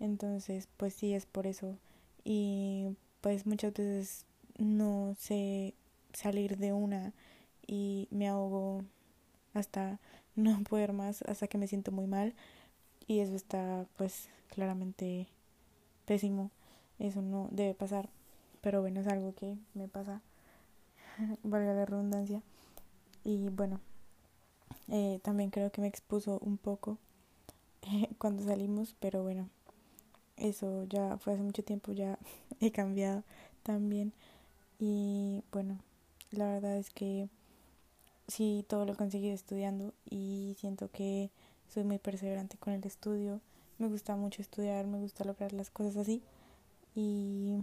Entonces, 0.00 0.68
pues 0.76 0.94
sí, 0.94 1.14
es 1.14 1.26
por 1.26 1.46
eso. 1.46 1.76
Y 2.24 2.96
pues 3.20 3.46
muchas 3.46 3.72
veces 3.74 4.26
no 4.58 5.14
sé 5.18 5.74
salir 6.14 6.56
de 6.56 6.72
una 6.72 7.12
y 7.66 8.08
me 8.10 8.28
ahogo 8.28 8.84
hasta 9.52 10.00
no 10.36 10.62
poder 10.64 10.92
más, 10.92 11.22
hasta 11.22 11.46
que 11.48 11.58
me 11.58 11.68
siento 11.68 11.92
muy 11.92 12.06
mal. 12.06 12.34
Y 13.06 13.20
eso 13.20 13.34
está 13.34 13.86
pues 13.96 14.28
claramente 14.48 15.28
pésimo. 16.06 16.50
Eso 16.98 17.22
no 17.22 17.48
debe 17.50 17.74
pasar. 17.74 18.08
Pero 18.62 18.80
bueno, 18.80 19.00
es 19.00 19.08
algo 19.08 19.34
que 19.34 19.56
me 19.74 19.88
pasa. 19.88 20.22
Valga 21.42 21.74
la 21.74 21.84
redundancia. 21.84 22.42
Y 23.24 23.48
bueno, 23.50 23.80
eh, 24.88 25.20
también 25.22 25.50
creo 25.50 25.70
que 25.70 25.80
me 25.80 25.86
expuso 25.86 26.38
un 26.40 26.58
poco 26.58 26.98
cuando 28.18 28.42
salimos, 28.44 28.94
pero 29.00 29.22
bueno, 29.22 29.48
eso 30.36 30.84
ya 30.84 31.16
fue 31.18 31.34
hace 31.34 31.42
mucho 31.42 31.62
tiempo, 31.62 31.92
ya 31.92 32.18
he 32.60 32.70
cambiado 32.70 33.22
también. 33.62 34.12
Y 34.78 35.42
bueno, 35.52 35.78
la 36.34 36.46
verdad 36.46 36.76
es 36.76 36.90
que 36.90 37.28
sí, 38.28 38.64
todo 38.68 38.84
lo 38.84 38.92
he 38.92 38.96
conseguido 38.96 39.34
estudiando 39.34 39.92
y 40.08 40.56
siento 40.58 40.90
que 40.90 41.30
soy 41.72 41.84
muy 41.84 41.98
perseverante 41.98 42.56
con 42.56 42.72
el 42.72 42.84
estudio. 42.84 43.40
Me 43.78 43.88
gusta 43.88 44.16
mucho 44.16 44.42
estudiar, 44.42 44.86
me 44.86 44.98
gusta 44.98 45.24
lograr 45.24 45.52
las 45.52 45.70
cosas 45.70 45.96
así. 45.96 46.22
Y, 46.94 47.58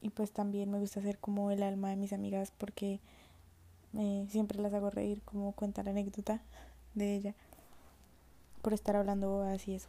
y 0.00 0.10
pues 0.10 0.30
también 0.30 0.70
me 0.70 0.78
gusta 0.78 1.02
ser 1.02 1.18
como 1.18 1.50
el 1.50 1.62
alma 1.62 1.90
de 1.90 1.96
mis 1.96 2.12
amigas 2.12 2.52
porque 2.56 3.00
eh, 3.96 4.26
siempre 4.30 4.60
las 4.60 4.72
hago 4.74 4.90
reír, 4.90 5.22
como 5.22 5.52
cuenta 5.52 5.82
la 5.82 5.90
anécdota 5.90 6.40
de 6.94 7.14
ella, 7.14 7.34
por 8.62 8.74
estar 8.74 8.96
hablando 8.96 9.42
así 9.42 9.74
eso. 9.74 9.88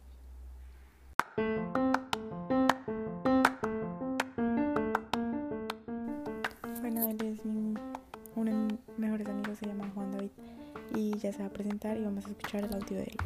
Se 11.32 11.40
va 11.40 11.46
a 11.46 11.52
presentar 11.52 11.96
y 11.96 12.04
vamos 12.04 12.26
a 12.26 12.30
escuchar 12.30 12.64
el 12.64 12.74
audio 12.74 12.96
de 12.96 13.04
él. 13.04 13.16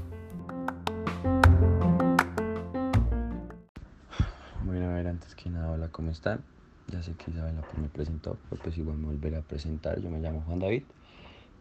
Bueno, 4.65 4.89
a 4.89 4.95
ver, 4.95 5.07
antes 5.07 5.35
que 5.35 5.51
nada, 5.51 5.71
hola, 5.71 5.89
¿cómo 5.89 6.11
están? 6.11 6.43
Ya 6.89 7.03
sé 7.03 7.15
que 7.15 7.31
Isabela 7.31 7.63
pues, 7.63 7.79
me 7.79 7.89
presentó, 7.89 8.37
pero 8.49 8.63
pues 8.63 8.77
igual 8.79 8.99
me 8.99 9.07
volveré 9.07 9.37
a 9.37 9.43
presentar. 9.43 10.01
Yo 10.01 10.11
me 10.11 10.21
llamo 10.21 10.43
Juan 10.47 10.59
David 10.59 10.83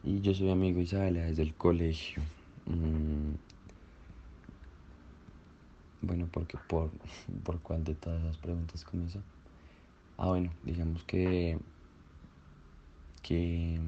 y 0.03 0.21
yo 0.21 0.33
soy 0.33 0.49
amigo 0.51 0.79
Isabela 0.81 1.21
desde 1.21 1.43
el 1.43 1.53
colegio. 1.53 2.21
Mm. 2.65 3.35
Bueno, 6.01 6.27
porque 6.31 6.57
por, 6.67 6.91
por 7.43 7.61
cuál 7.61 7.83
de 7.83 7.95
todas 7.95 8.21
las 8.23 8.37
preguntas 8.37 8.83
comienza. 8.83 9.19
Ah, 10.17 10.27
bueno, 10.27 10.51
digamos 10.63 11.03
que 11.03 11.57
que, 13.23 13.79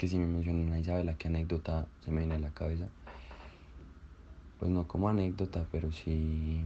que 0.00 0.08
si 0.08 0.16
me 0.16 0.24
mencionan 0.24 0.72
a 0.72 0.78
Isabela, 0.78 1.14
¿qué 1.18 1.28
anécdota 1.28 1.84
se 2.02 2.10
me 2.10 2.20
viene 2.20 2.36
a 2.36 2.38
la 2.38 2.48
cabeza? 2.48 2.86
Pues 4.58 4.70
no 4.70 4.88
como 4.88 5.10
anécdota, 5.10 5.66
pero 5.70 5.92
sí, 5.92 6.62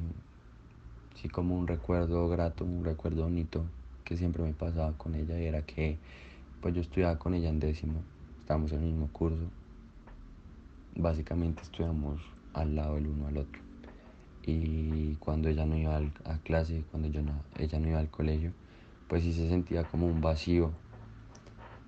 sí 1.16 1.28
como 1.28 1.56
un 1.56 1.66
recuerdo 1.66 2.28
grato, 2.28 2.64
un 2.64 2.84
recuerdo 2.84 3.24
bonito 3.24 3.64
que 4.04 4.16
siempre 4.16 4.44
me 4.44 4.52
pasaba 4.52 4.92
con 4.92 5.16
ella 5.16 5.36
era 5.36 5.62
que 5.62 5.96
pues 6.60 6.76
yo 6.76 6.80
estudiaba 6.80 7.18
con 7.18 7.34
ella 7.34 7.48
en 7.48 7.58
décimo, 7.58 8.04
estábamos 8.38 8.70
en 8.70 8.84
el 8.84 8.90
mismo 8.92 9.08
curso, 9.08 9.48
básicamente 10.94 11.62
estudiamos 11.62 12.20
al 12.52 12.76
lado 12.76 12.98
el 12.98 13.08
uno 13.08 13.26
al 13.26 13.38
otro 13.38 13.60
y 14.46 15.16
cuando 15.16 15.48
ella 15.48 15.66
no 15.66 15.76
iba 15.76 15.96
a 15.96 16.38
clase, 16.44 16.84
cuando 16.92 17.08
yo 17.08 17.20
no, 17.20 17.32
ella 17.58 17.80
no 17.80 17.88
iba 17.88 17.98
al 17.98 18.10
colegio, 18.10 18.52
pues 19.08 19.24
sí 19.24 19.32
se 19.32 19.48
sentía 19.48 19.82
como 19.82 20.06
un 20.06 20.20
vacío 20.20 20.70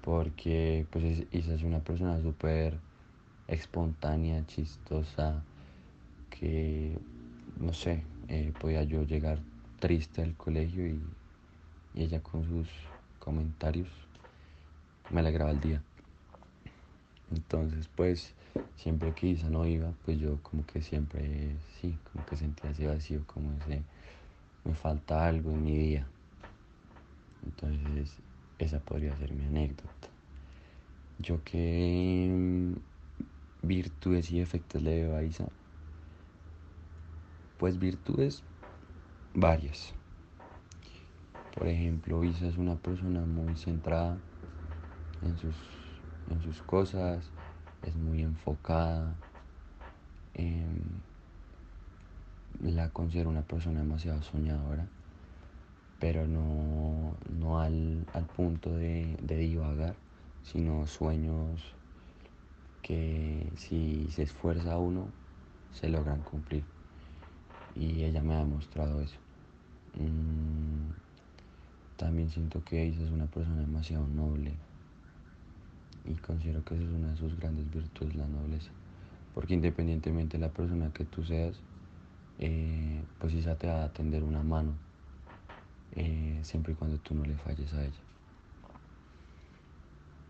porque 0.06 0.86
pues 0.92 1.26
Isa 1.32 1.54
es 1.54 1.64
una 1.64 1.80
persona 1.80 2.22
súper 2.22 2.78
espontánea, 3.48 4.46
chistosa, 4.46 5.42
que 6.30 6.96
no 7.58 7.72
sé, 7.72 8.04
eh, 8.28 8.52
podía 8.60 8.84
yo 8.84 9.02
llegar 9.02 9.40
triste 9.80 10.22
al 10.22 10.36
colegio 10.36 10.86
y, 10.86 11.00
y, 11.94 12.04
ella 12.04 12.22
con 12.22 12.44
sus 12.44 12.68
comentarios 13.18 13.88
me 15.10 15.18
alegraba 15.18 15.50
el 15.50 15.60
día. 15.60 15.82
Entonces 17.32 17.90
pues 17.96 18.32
siempre 18.76 19.12
que 19.12 19.26
Isa 19.26 19.50
no 19.50 19.66
iba, 19.66 19.92
pues 20.04 20.20
yo 20.20 20.40
como 20.44 20.64
que 20.66 20.82
siempre 20.82 21.56
sí, 21.80 21.98
como 22.12 22.24
que 22.26 22.36
sentía 22.36 22.70
ese 22.70 22.86
vacío, 22.86 23.24
como 23.26 23.52
ese 23.54 23.82
me 24.64 24.74
falta 24.74 25.26
algo 25.26 25.50
en 25.50 25.64
mi 25.64 25.76
día. 25.76 26.06
Entonces 27.44 28.20
esa 28.58 28.80
podría 28.80 29.16
ser 29.16 29.32
mi 29.32 29.44
anécdota. 29.44 30.08
Yo 31.18 31.42
qué 31.44 32.28
mm, 32.30 33.66
virtudes 33.66 34.30
y 34.30 34.40
efectos 34.40 34.82
le 34.82 35.02
veo 35.02 35.16
a 35.16 35.22
Isa. 35.22 35.48
Pues 37.58 37.78
virtudes 37.78 38.42
varias. 39.34 39.94
Por 41.54 41.68
ejemplo, 41.68 42.22
Isa 42.24 42.46
es 42.46 42.58
una 42.58 42.76
persona 42.76 43.20
muy 43.20 43.56
centrada 43.56 44.18
en 45.22 45.38
sus, 45.38 45.56
en 46.30 46.42
sus 46.42 46.60
cosas, 46.62 47.30
es 47.82 47.96
muy 47.96 48.22
enfocada. 48.22 49.14
Em, 50.34 50.82
la 52.62 52.90
considero 52.90 53.30
una 53.30 53.42
persona 53.42 53.80
demasiado 53.80 54.22
soñadora 54.22 54.86
pero 55.98 56.26
no, 56.26 57.14
no 57.38 57.60
al, 57.60 58.04
punto 58.36 58.74
de, 58.74 59.16
divagar, 59.26 59.94
sino 60.42 60.86
sueños 60.86 61.60
que 62.82 63.50
si 63.56 64.08
se 64.10 64.22
esfuerza 64.22 64.78
uno, 64.78 65.08
se 65.72 65.88
logran 65.88 66.20
cumplir. 66.20 66.64
Y 67.74 68.04
ella 68.04 68.22
me 68.22 68.34
ha 68.34 68.38
demostrado 68.38 69.00
eso. 69.00 69.16
Mm, 69.94 70.92
también 71.96 72.30
siento 72.30 72.62
que 72.64 72.82
ella 72.82 73.04
es 73.04 73.10
una 73.10 73.26
persona 73.26 73.60
demasiado 73.60 74.06
noble, 74.06 74.54
y 76.04 76.14
considero 76.14 76.64
que 76.64 76.74
esa 76.74 76.84
es 76.84 76.90
una 76.90 77.10
de 77.10 77.16
sus 77.16 77.36
grandes 77.38 77.70
virtudes, 77.70 78.14
la 78.14 78.26
nobleza. 78.26 78.70
Porque 79.34 79.54
independientemente 79.54 80.38
de 80.38 80.46
la 80.46 80.52
persona 80.52 80.92
que 80.92 81.04
tú 81.04 81.24
seas, 81.24 81.60
eh, 82.38 83.02
pues 83.18 83.34
esa 83.34 83.56
te 83.56 83.66
va 83.66 83.84
a 83.84 83.92
tender 83.92 84.22
una 84.22 84.42
mano, 84.42 84.72
eh, 85.96 86.38
siempre 86.42 86.72
y 86.72 86.76
cuando 86.76 86.98
tú 86.98 87.14
no 87.14 87.24
le 87.24 87.34
falles 87.36 87.72
a 87.72 87.84
ella. 87.84 88.02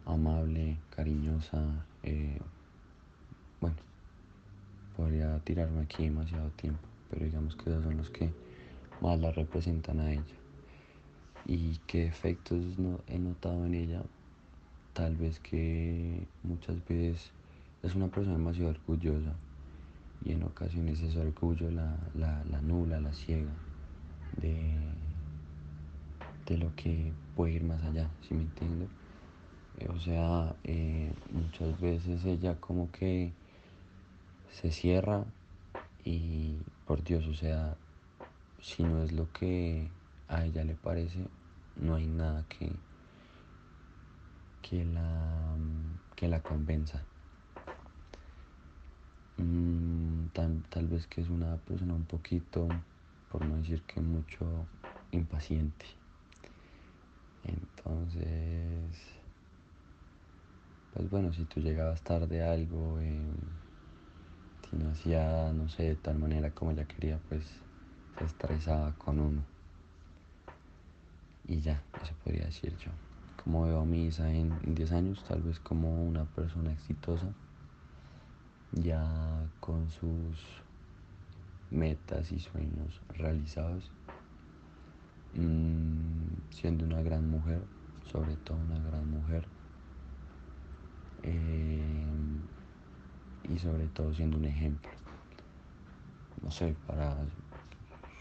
Amable, 0.04 0.78
cariñosa, 0.90 1.84
eh, 2.02 2.38
bueno, 3.60 3.76
podría 4.96 5.38
tirarme 5.40 5.82
aquí 5.82 6.04
demasiado 6.04 6.48
tiempo, 6.50 6.86
pero 7.10 7.24
digamos 7.24 7.56
que 7.56 7.70
esos 7.70 7.82
son 7.84 7.96
los 7.96 8.10
que 8.10 8.30
más 9.00 9.18
la 9.18 9.32
representan 9.32 10.00
a 10.00 10.12
ella. 10.12 10.22
¿Y 11.44 11.78
qué 11.86 12.06
efectos 12.06 12.78
no, 12.78 13.00
he 13.08 13.18
notado 13.18 13.66
en 13.66 13.74
ella? 13.74 14.02
Tal 14.94 15.16
vez 15.16 15.40
que 15.40 16.26
muchas 16.42 16.76
veces 16.88 17.30
es 17.82 17.94
una 17.94 18.08
persona 18.08 18.36
demasiado 18.36 18.70
orgullosa 18.70 19.34
y 20.24 20.32
en 20.32 20.42
ocasiones 20.42 21.00
ese 21.00 21.20
orgullo 21.20 21.70
la, 21.70 21.96
la, 22.14 22.60
nula, 22.62 23.00
la 23.00 23.12
ciega 23.12 23.52
de, 24.40 24.76
de, 26.46 26.58
lo 26.58 26.74
que 26.74 27.12
puede 27.34 27.54
ir 27.54 27.64
más 27.64 27.82
allá, 27.82 28.08
si 28.26 28.34
me 28.34 28.42
entiendo? 28.42 28.86
Eh, 29.78 29.88
o 29.88 29.98
sea, 30.00 30.54
eh, 30.64 31.12
muchas 31.32 31.80
veces 31.80 32.24
ella 32.24 32.56
como 32.60 32.90
que 32.90 33.32
se 34.52 34.70
cierra 34.70 35.24
y 36.04 36.56
por 36.86 37.02
Dios, 37.02 37.26
o 37.26 37.34
sea, 37.34 37.76
si 38.60 38.82
no 38.82 39.02
es 39.02 39.12
lo 39.12 39.30
que 39.32 39.88
a 40.28 40.44
ella 40.44 40.64
le 40.64 40.74
parece, 40.74 41.26
no 41.76 41.94
hay 41.94 42.06
nada 42.06 42.44
que, 42.48 42.70
que, 44.62 44.84
la, 44.84 45.56
que 46.14 46.28
la 46.28 46.40
convenza. 46.40 47.02
Mm, 49.38 50.28
tal, 50.32 50.86
vez 50.88 51.06
que 51.06 51.20
es 51.20 51.28
una 51.28 51.56
persona 51.58 51.94
un 51.94 52.04
poquito, 52.04 52.68
por 53.30 53.44
no 53.44 53.56
decir 53.56 53.82
que 53.82 54.00
mucho, 54.00 54.46
impaciente. 55.12 55.86
Entonces, 57.46 58.90
pues 60.92 61.08
bueno, 61.10 61.32
si 61.32 61.44
tú 61.44 61.60
llegabas 61.60 62.02
tarde 62.02 62.42
a 62.42 62.52
algo, 62.52 62.98
eh, 63.00 63.32
si 64.68 64.76
no 64.76 64.90
hacía, 64.90 65.52
no 65.52 65.68
sé, 65.68 65.84
de 65.84 65.96
tal 65.96 66.18
manera 66.18 66.50
como 66.50 66.72
ella 66.72 66.84
quería, 66.86 67.18
pues 67.28 67.44
se 68.18 68.24
estresaba 68.24 68.92
con 68.98 69.20
uno. 69.20 69.42
Y 71.48 71.60
ya, 71.60 71.82
eso 72.02 72.12
podría 72.24 72.46
decir 72.46 72.76
yo. 72.78 72.90
Como 73.44 73.64
veo 73.66 73.80
a 73.80 73.84
mi 73.84 74.06
Isa 74.06 74.32
en 74.32 74.74
10 74.74 74.90
años, 74.92 75.22
tal 75.28 75.42
vez 75.42 75.60
como 75.60 76.04
una 76.04 76.24
persona 76.24 76.72
exitosa 76.72 77.26
ya 78.72 79.46
con 79.60 79.90
sus 79.90 80.38
metas 81.70 82.30
y 82.32 82.40
sueños 82.40 83.00
realizados, 83.16 83.90
mm, 85.34 86.25
siendo 86.50 86.84
una 86.84 87.02
gran 87.02 87.28
mujer, 87.28 87.60
sobre 88.10 88.36
todo 88.36 88.56
una 88.56 88.78
gran 88.78 89.10
mujer, 89.10 89.46
eh, 91.22 92.06
y 93.48 93.58
sobre 93.58 93.86
todo 93.88 94.12
siendo 94.14 94.36
un 94.36 94.44
ejemplo, 94.44 94.90
no 96.42 96.50
sé, 96.50 96.74
para 96.86 97.16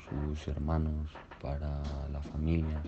sus 0.09 0.47
hermanos, 0.47 1.09
para 1.41 1.81
la 2.11 2.21
familia, 2.21 2.81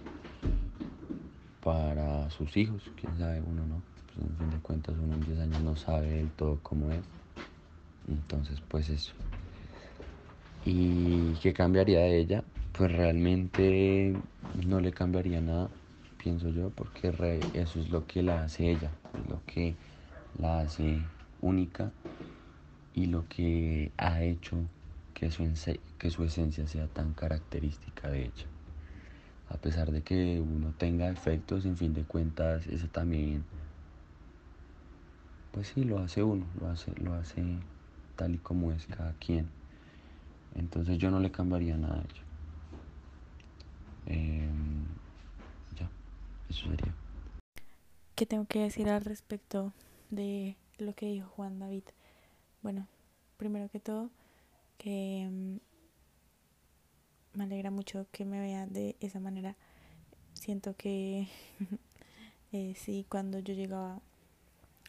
para 1.64 2.30
sus 2.30 2.56
hijos, 2.56 2.92
quién 3.00 3.18
sabe, 3.18 3.42
uno 3.42 3.66
no, 3.66 3.82
pues 4.06 4.30
en 4.30 4.38
fin 4.38 4.50
de 4.50 4.58
cuentas 4.60 4.96
uno 4.98 5.16
en 5.16 5.26
10 5.26 5.40
años 5.40 5.62
no 5.62 5.76
sabe 5.76 6.10
del 6.10 6.30
todo 6.32 6.60
cómo 6.64 6.92
es. 6.92 7.02
Entonces, 8.08 8.62
pues 8.70 8.90
eso. 8.90 9.14
¿Y 10.66 11.34
qué 11.42 11.54
cambiaría 11.54 12.00
de 12.00 12.20
ella? 12.20 12.44
Pues 12.78 12.92
realmente 12.92 14.22
no 14.54 14.80
le 14.80 14.92
cambiaría 14.92 15.42
nada, 15.42 15.72
pienso 16.18 16.50
yo, 16.50 16.70
porque 16.70 17.10
eso 17.54 17.80
es 17.80 17.90
lo 17.90 18.06
que 18.06 18.22
la 18.24 18.44
hace 18.44 18.70
ella, 18.70 18.92
lo 19.28 19.42
que 19.48 19.76
la 20.38 20.60
hace 20.60 21.02
única 21.42 21.92
y 22.94 23.08
lo 23.08 23.28
que 23.28 23.92
ha 23.98 24.22
hecho 24.24 24.58
que 25.14 25.32
su, 25.32 25.44
que 25.98 26.10
su 26.12 26.24
esencia 26.24 26.68
sea 26.68 26.88
tan 26.88 27.14
característica 27.14 28.10
de 28.10 28.26
ella. 28.26 28.46
A 29.50 29.58
pesar 29.58 29.92
de 29.92 30.04
que 30.04 30.40
uno 30.42 30.74
tenga 30.78 31.10
efectos, 31.10 31.66
en 31.66 31.78
fin 31.78 31.94
de 31.96 32.04
cuentas, 32.04 32.68
eso 32.68 32.88
también, 32.90 33.44
pues 35.52 35.68
sí, 35.70 35.84
lo 35.84 36.00
hace 36.00 36.24
uno, 36.24 36.46
lo 36.60 36.68
hace, 36.70 36.94
lo 37.02 37.14
hace 37.14 37.60
tal 38.16 38.36
y 38.36 38.40
como 38.40 38.72
es 38.72 38.86
cada 38.88 39.14
quien. 39.16 39.50
Entonces 40.56 40.98
yo 40.98 41.12
no 41.12 41.20
le 41.22 41.32
cambiaría 41.32 41.78
nada 41.78 41.96
a 42.02 42.04
ella. 42.04 42.27
Em, 44.08 44.86
ya, 45.78 45.90
eso 46.50 46.70
sería. 46.70 46.94
¿Qué 48.16 48.26
tengo 48.26 48.46
que 48.46 48.60
decir 48.60 48.90
al 48.90 49.04
respecto 49.04 49.74
de 50.10 50.56
lo 50.78 50.96
que 50.96 51.08
dijo 51.08 51.28
Juan 51.30 51.60
David? 51.60 51.84
Bueno, 52.62 52.88
primero 53.38 53.70
que 53.70 53.80
todo, 53.80 54.10
que 54.78 55.22
em, 55.22 55.60
me 57.34 57.44
alegra 57.44 57.70
mucho 57.70 58.08
que 58.12 58.26
me 58.26 58.40
vea 58.40 58.66
de 58.66 58.96
esa 59.00 59.20
manera. 59.20 59.56
Siento 60.34 60.76
que 60.76 61.28
eh, 62.52 62.74
sí, 62.76 63.06
cuando 63.10 63.40
yo 63.40 63.54
llegaba 63.54 64.02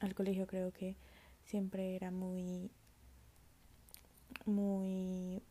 al 0.00 0.14
colegio 0.14 0.46
creo 0.46 0.72
que 0.72 0.96
siempre 1.44 1.96
era 1.96 2.10
muy 2.10 2.70
muy 4.46 5.42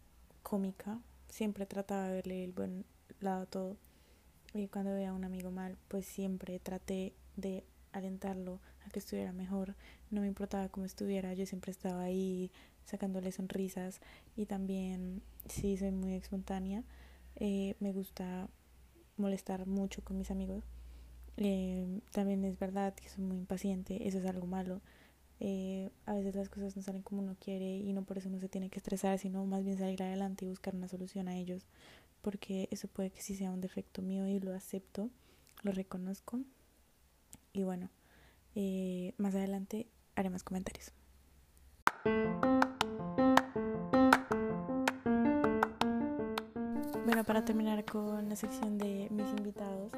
cómica, 0.43 0.99
siempre 1.29 1.65
trataba 1.65 2.07
de 2.07 2.13
verle 2.15 2.43
el 2.43 2.51
buen 2.51 2.85
lado 3.19 3.45
todo. 3.45 3.77
Y 4.53 4.67
cuando 4.67 4.93
veía 4.93 5.09
a 5.09 5.13
un 5.13 5.23
amigo 5.23 5.51
mal, 5.51 5.77
pues 5.87 6.05
siempre 6.05 6.59
traté 6.59 7.13
de 7.35 7.63
alentarlo 7.91 8.59
a 8.85 8.89
que 8.89 8.99
estuviera 8.99 9.33
mejor. 9.33 9.75
No 10.09 10.21
me 10.21 10.27
importaba 10.27 10.69
cómo 10.69 10.85
estuviera, 10.85 11.33
yo 11.33 11.45
siempre 11.45 11.71
estaba 11.71 12.01
ahí 12.03 12.51
sacándole 12.85 13.31
sonrisas 13.31 13.99
y 14.35 14.45
también, 14.45 15.21
sí, 15.47 15.77
soy 15.77 15.91
muy 15.91 16.13
espontánea. 16.13 16.83
Eh, 17.35 17.75
me 17.79 17.91
gusta 17.91 18.49
molestar 19.17 19.67
mucho 19.67 20.03
con 20.03 20.17
mis 20.17 20.31
amigos. 20.31 20.63
Eh, 21.37 21.99
también 22.11 22.43
es 22.45 22.57
verdad 22.57 22.95
que 22.95 23.09
soy 23.09 23.23
muy 23.23 23.37
impaciente, 23.37 24.07
eso 24.07 24.17
es 24.19 24.25
algo 24.25 24.47
malo. 24.47 24.81
Eh, 25.39 25.91
a 26.07 26.13
veces 26.15 26.35
las 26.35 26.49
cosas 26.49 26.75
no 26.75 26.81
salen 26.81 27.03
como 27.03 27.21
uno 27.21 27.35
quiere 27.39 27.77
y 27.77 27.93
no 27.93 28.03
por 28.03 28.17
eso 28.17 28.29
uno 28.29 28.39
se 28.39 28.49
tiene 28.49 28.69
que 28.69 28.79
estresar, 28.79 29.19
sino 29.19 29.45
más 29.45 29.63
bien 29.63 29.77
salir 29.77 30.01
adelante 30.01 30.45
y 30.45 30.47
buscar 30.47 30.75
una 30.75 30.87
solución 30.87 31.27
a 31.27 31.37
ellos, 31.37 31.67
porque 32.27 32.67
eso 32.71 32.89
puede 32.89 33.09
que 33.09 33.21
sí 33.21 33.37
sea 33.37 33.51
un 33.51 33.61
defecto 33.61 34.01
mío 34.01 34.27
y 34.27 34.41
lo 34.41 34.53
acepto, 34.53 35.09
lo 35.63 35.71
reconozco. 35.71 36.41
Y 37.53 37.63
bueno, 37.63 37.89
eh, 38.53 39.13
más 39.17 39.33
adelante 39.33 39.87
haré 40.13 40.29
más 40.29 40.43
comentarios. 40.43 40.91
Bueno, 47.05 47.23
para 47.23 47.45
terminar 47.45 47.85
con 47.85 48.27
la 48.27 48.35
sección 48.35 48.77
de 48.77 49.07
mis 49.09 49.29
invitados, 49.29 49.93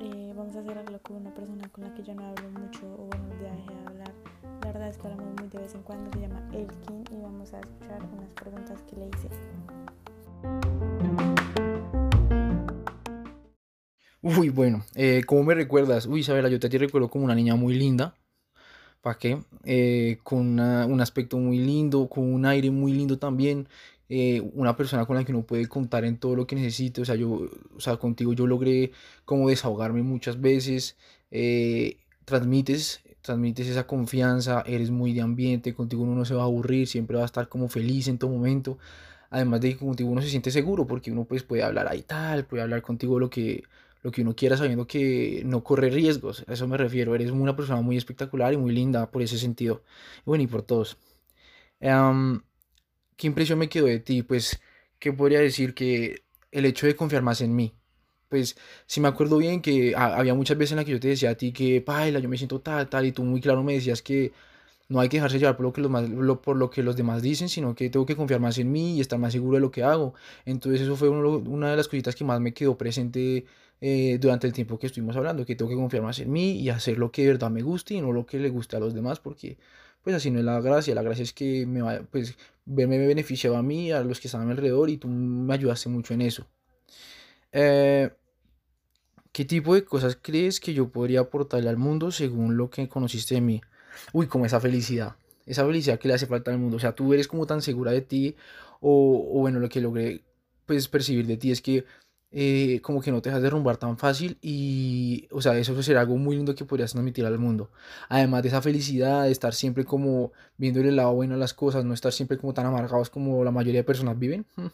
eh, 0.00 0.32
vamos 0.34 0.56
a 0.56 0.60
algo 0.60 1.02
con 1.02 1.16
una 1.16 1.34
persona 1.34 1.68
con 1.68 1.84
la 1.84 1.92
que 1.92 2.02
yo 2.02 2.14
no 2.14 2.24
hablo 2.24 2.48
mucho 2.48 2.86
o 2.94 3.08
bueno, 3.08 3.28
dejé 3.28 3.74
de 3.74 3.86
hablar 3.88 4.14
la 4.62 4.72
verdad 4.72 4.88
es 4.88 4.96
que 4.96 5.06
hablamos 5.06 5.38
muy 5.38 5.50
de 5.50 5.58
vez 5.58 5.74
en 5.74 5.82
cuando, 5.82 6.10
se 6.12 6.20
llama 6.20 6.48
Elkin 6.54 7.04
y 7.10 7.20
vamos 7.20 7.52
a 7.52 7.60
escuchar 7.60 8.02
unas 8.10 8.32
preguntas 8.32 8.80
que 8.88 8.96
le 8.96 9.08
hice. 9.08 9.28
Uy, 14.22 14.50
bueno, 14.50 14.84
eh, 14.94 15.22
¿cómo 15.26 15.42
me 15.42 15.54
recuerdas? 15.54 16.06
Uy, 16.06 16.20
Isabela, 16.20 16.48
yo 16.48 16.60
te, 16.60 16.68
recuerdo 16.78 17.10
como 17.10 17.24
una 17.24 17.34
niña 17.34 17.56
muy 17.56 17.74
linda. 17.74 18.14
¿Para 19.02 19.18
qué? 19.18 19.42
Eh, 19.64 20.18
con 20.22 20.60
un 20.60 21.00
aspecto 21.00 21.38
muy 21.38 21.58
lindo, 21.58 22.08
con 22.08 22.32
un 22.32 22.46
aire 22.46 22.70
muy 22.70 22.92
lindo 22.92 23.18
también. 23.18 23.68
Eh, 24.08 24.40
una 24.54 24.76
persona 24.76 25.06
con 25.06 25.16
la 25.16 25.24
que 25.24 25.32
uno 25.32 25.42
puede 25.42 25.66
contar 25.68 26.04
en 26.04 26.18
todo 26.18 26.36
lo 26.36 26.46
que 26.46 26.56
necesite. 26.56 27.02
O 27.02 27.04
sea, 27.04 27.16
yo, 27.16 27.48
o 27.76 27.80
sea, 27.80 27.96
contigo 27.96 28.32
yo 28.32 28.46
logré 28.46 28.92
como 29.24 29.48
desahogarme 29.48 30.02
muchas 30.02 30.40
veces. 30.40 30.96
Eh, 31.30 31.98
transmites 32.24 33.02
transmites 33.22 33.68
esa 33.68 33.86
confianza, 33.86 34.62
eres 34.66 34.90
muy 34.90 35.12
de 35.12 35.20
ambiente, 35.22 35.74
contigo 35.74 36.02
uno 36.02 36.14
no 36.16 36.24
se 36.24 36.34
va 36.34 36.42
a 36.42 36.44
aburrir, 36.46 36.88
siempre 36.88 37.16
va 37.16 37.22
a 37.22 37.26
estar 37.26 37.48
como 37.48 37.68
feliz 37.68 38.08
en 38.08 38.18
todo 38.18 38.30
momento. 38.30 38.78
Además 39.30 39.60
de 39.60 39.70
que 39.70 39.78
contigo 39.78 40.10
uno 40.10 40.22
se 40.22 40.28
siente 40.28 40.50
seguro 40.50 40.86
porque 40.86 41.12
uno 41.12 41.24
pues 41.24 41.42
puede 41.44 41.62
hablar 41.62 41.88
ahí 41.88 42.02
tal, 42.02 42.44
puede 42.46 42.62
hablar 42.62 42.82
contigo 42.82 43.18
lo 43.18 43.30
que, 43.30 43.64
lo 44.02 44.10
que 44.10 44.22
uno 44.22 44.34
quiera 44.36 44.56
sabiendo 44.56 44.86
que 44.86 45.42
no 45.46 45.62
corre 45.64 45.90
riesgos. 45.90 46.44
A 46.48 46.52
eso 46.52 46.66
me 46.68 46.76
refiero, 46.76 47.14
eres 47.14 47.30
una 47.30 47.56
persona 47.56 47.80
muy 47.80 47.96
espectacular 47.96 48.52
y 48.52 48.56
muy 48.56 48.72
linda 48.72 49.10
por 49.10 49.22
ese 49.22 49.38
sentido. 49.38 49.82
Bueno, 50.24 50.44
y 50.44 50.46
por 50.46 50.62
todos. 50.62 50.98
¿Qué 51.80 53.26
impresión 53.26 53.58
me 53.58 53.68
quedó 53.68 53.86
de 53.86 54.00
ti? 54.00 54.22
Pues, 54.22 54.60
¿qué 54.98 55.12
podría 55.12 55.40
decir? 55.40 55.74
Que 55.74 56.24
el 56.50 56.64
hecho 56.66 56.86
de 56.86 56.96
confiar 56.96 57.22
más 57.22 57.40
en 57.40 57.54
mí, 57.54 57.74
pues 58.28 58.56
sí 58.86 59.00
me 59.00 59.08
acuerdo 59.08 59.38
bien 59.38 59.62
que 59.62 59.94
había 59.96 60.34
muchas 60.34 60.56
veces 60.58 60.72
en 60.72 60.76
las 60.76 60.84
que 60.86 60.92
yo 60.92 61.00
te 61.00 61.08
decía 61.08 61.30
a 61.30 61.34
ti 61.34 61.52
que, 61.52 61.80
paila, 61.80 62.18
yo 62.18 62.28
me 62.28 62.36
siento 62.38 62.60
tal, 62.60 62.88
tal, 62.88 63.06
y 63.06 63.12
tú 63.12 63.22
muy 63.24 63.40
claro 63.40 63.62
me 63.62 63.74
decías 63.74 64.02
que 64.02 64.32
no 64.88 65.00
hay 65.00 65.08
que 65.08 65.18
dejarse 65.18 65.38
llevar 65.38 65.56
por 65.56 65.64
lo, 65.66 65.72
que 65.72 65.80
los 65.80 65.90
más, 65.90 66.04
por 66.42 66.56
lo 66.56 66.70
que 66.70 66.82
los 66.82 66.96
demás 66.96 67.22
dicen, 67.22 67.48
sino 67.48 67.74
que 67.74 67.90
tengo 67.90 68.06
que 68.06 68.16
confiar 68.16 68.40
más 68.40 68.58
en 68.58 68.72
mí 68.72 68.96
y 68.96 69.00
estar 69.00 69.18
más 69.18 69.32
seguro 69.32 69.56
de 69.56 69.60
lo 69.60 69.70
que 69.70 69.82
hago. 69.82 70.14
Entonces 70.44 70.82
eso 70.82 70.96
fue 70.96 71.08
una 71.08 71.70
de 71.70 71.76
las 71.76 71.88
cositas 71.88 72.14
que 72.14 72.24
más 72.24 72.40
me 72.40 72.52
quedó 72.54 72.76
presente 72.76 73.46
eh, 73.84 74.16
durante 74.20 74.46
el 74.46 74.52
tiempo 74.52 74.78
que 74.78 74.86
estuvimos 74.86 75.16
hablando, 75.16 75.44
que 75.44 75.56
tengo 75.56 75.68
que 75.68 75.74
confiar 75.74 76.04
más 76.04 76.20
en 76.20 76.30
mí 76.30 76.52
y 76.52 76.70
hacer 76.70 76.98
lo 76.98 77.10
que 77.10 77.22
de 77.22 77.28
verdad 77.32 77.50
me 77.50 77.62
guste 77.62 77.94
y 77.94 78.00
no 78.00 78.12
lo 78.12 78.24
que 78.24 78.38
le 78.38 78.48
guste 78.48 78.76
a 78.76 78.78
los 78.78 78.94
demás, 78.94 79.18
porque 79.18 79.58
pues 80.04 80.14
así 80.14 80.30
no 80.30 80.38
es 80.38 80.44
la 80.44 80.60
gracia, 80.60 80.94
la 80.94 81.02
gracia 81.02 81.24
es 81.24 81.32
que 81.32 81.66
me 81.66 81.82
vaya, 81.82 82.04
pues 82.08 82.36
verme 82.64 82.96
me 82.96 83.08
beneficiaba 83.08 83.58
a 83.58 83.62
mí, 83.62 83.90
a 83.90 84.00
los 84.04 84.20
que 84.20 84.28
estaban 84.28 84.48
alrededor 84.50 84.88
y 84.88 84.98
tú 84.98 85.08
me 85.08 85.52
ayudaste 85.52 85.88
mucho 85.88 86.14
en 86.14 86.22
eso. 86.22 86.46
Eh, 87.50 88.08
¿Qué 89.32 89.44
tipo 89.44 89.74
de 89.74 89.84
cosas 89.84 90.16
crees 90.20 90.60
que 90.60 90.74
yo 90.74 90.90
podría 90.90 91.18
aportarle 91.20 91.68
al 91.68 91.76
mundo 91.76 92.12
según 92.12 92.56
lo 92.56 92.70
que 92.70 92.88
conociste 92.88 93.34
de 93.34 93.40
mí? 93.40 93.60
Uy, 94.12 94.28
como 94.28 94.46
esa 94.46 94.60
felicidad, 94.60 95.16
esa 95.44 95.66
felicidad 95.66 95.98
que 95.98 96.06
le 96.06 96.14
hace 96.14 96.26
falta 96.26 96.52
al 96.52 96.58
mundo. 96.58 96.76
O 96.76 96.80
sea, 96.80 96.94
tú 96.94 97.12
eres 97.14 97.26
como 97.26 97.46
tan 97.46 97.62
segura 97.62 97.90
de 97.90 98.02
ti, 98.02 98.36
o, 98.80 99.28
o 99.34 99.40
bueno, 99.40 99.58
lo 99.58 99.68
que 99.68 99.80
logré 99.80 100.22
pues, 100.66 100.86
percibir 100.86 101.26
de 101.26 101.36
ti 101.36 101.50
es 101.50 101.60
que 101.60 101.84
eh, 102.32 102.80
como 102.82 103.02
que 103.02 103.12
no 103.12 103.20
te 103.20 103.28
dejas 103.28 103.42
derrumbar 103.42 103.76
tan 103.76 103.98
fácil 103.98 104.38
y, 104.40 105.28
o 105.30 105.42
sea, 105.42 105.56
eso 105.58 105.80
sería 105.82 106.00
algo 106.00 106.16
muy 106.16 106.36
lindo 106.36 106.54
que 106.54 106.64
podrías 106.64 106.92
transmitir 106.92 107.26
al 107.26 107.38
mundo. 107.38 107.70
Además 108.08 108.42
de 108.42 108.48
esa 108.48 108.62
felicidad, 108.62 109.24
de 109.24 109.32
estar 109.32 109.52
siempre 109.54 109.84
como 109.84 110.32
viendo 110.56 110.80
el 110.80 110.96
lado 110.96 111.12
bueno 111.12 111.34
a 111.34 111.38
las 111.38 111.52
cosas, 111.52 111.84
no 111.84 111.92
estar 111.92 112.12
siempre 112.12 112.38
como 112.38 112.54
tan 112.54 112.64
amargados 112.66 113.10
como 113.10 113.44
la 113.44 113.50
mayoría 113.50 113.80
de 113.80 113.84
personas 113.84 114.18
viven, 114.18 114.46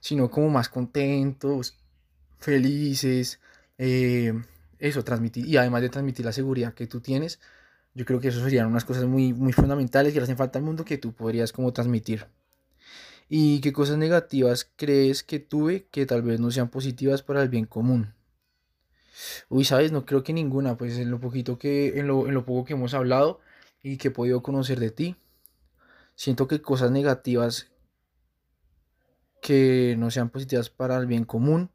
sino 0.00 0.30
como 0.30 0.48
más 0.50 0.68
contentos, 0.68 1.76
felices, 2.38 3.40
eh, 3.78 4.32
eso, 4.78 5.02
transmitir, 5.02 5.46
y 5.46 5.56
además 5.56 5.82
de 5.82 5.88
transmitir 5.88 6.24
la 6.24 6.32
seguridad 6.32 6.74
que 6.74 6.86
tú 6.86 7.00
tienes, 7.00 7.40
yo 7.94 8.04
creo 8.04 8.20
que 8.20 8.28
eso 8.28 8.40
serían 8.42 8.66
unas 8.68 8.84
cosas 8.84 9.04
muy, 9.04 9.32
muy 9.32 9.52
fundamentales 9.52 10.12
que 10.12 10.20
le 10.20 10.24
hacen 10.24 10.36
falta 10.36 10.58
al 10.58 10.64
mundo 10.64 10.84
que 10.84 10.98
tú 10.98 11.12
podrías 11.12 11.52
como 11.52 11.72
transmitir. 11.72 12.26
¿Y 13.28 13.60
qué 13.60 13.72
cosas 13.72 13.96
negativas 13.96 14.70
crees 14.76 15.22
que 15.22 15.38
tuve 15.38 15.86
que 15.90 16.06
tal 16.06 16.22
vez 16.22 16.40
no 16.40 16.50
sean 16.50 16.68
positivas 16.68 17.22
para 17.22 17.42
el 17.42 17.48
bien 17.48 17.66
común? 17.66 18.14
Uy, 19.48 19.64
sabes, 19.64 19.92
no 19.92 20.04
creo 20.04 20.22
que 20.22 20.32
ninguna, 20.32 20.76
pues 20.76 20.98
en 20.98 21.10
lo 21.10 21.20
poquito 21.20 21.58
que, 21.58 21.98
en 21.98 22.06
lo, 22.06 22.26
en 22.26 22.34
lo 22.34 22.44
poco 22.44 22.64
que 22.64 22.72
hemos 22.74 22.94
hablado 22.94 23.40
y 23.82 23.96
que 23.96 24.08
he 24.08 24.10
podido 24.10 24.42
conocer 24.42 24.80
de 24.80 24.90
ti, 24.90 25.16
siento 26.14 26.48
que 26.48 26.60
cosas 26.60 26.90
negativas 26.90 27.70
que 29.40 29.94
no 29.98 30.10
sean 30.10 30.30
positivas 30.30 30.70
para 30.70 30.96
el 30.96 31.06
bien 31.06 31.24
común, 31.24 31.70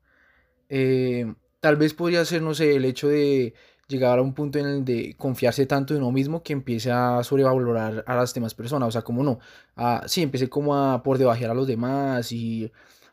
eh, 0.69 1.33
tal 1.59 1.77
vez 1.77 1.93
podría 1.93 2.25
ser, 2.25 2.41
no 2.41 2.53
sé, 2.53 2.75
el 2.75 2.85
hecho 2.85 3.07
de 3.07 3.53
llegar 3.89 4.19
a 4.19 4.21
un 4.21 4.33
punto 4.33 4.59
en 4.59 4.67
el 4.67 4.85
de 4.85 5.15
confiarse 5.17 5.65
tanto 5.65 5.93
en 5.95 6.01
uno 6.01 6.11
mismo 6.11 6.43
que 6.43 6.53
empiece 6.53 6.91
a 6.91 7.23
sobrevalorar 7.23 8.03
a 8.07 8.15
las 8.15 8.33
demás 8.33 8.53
personas. 8.53 8.87
O 8.89 8.91
sea, 8.91 9.01
como 9.01 9.23
no, 9.23 9.39
a, 9.75 10.03
sí, 10.07 10.21
empecé 10.21 10.47
como 10.47 10.75
a 10.75 11.03
por 11.03 11.17
debajear 11.17 11.51
a 11.51 11.53
los 11.55 11.67
demás 11.67 12.31
y 12.31 12.71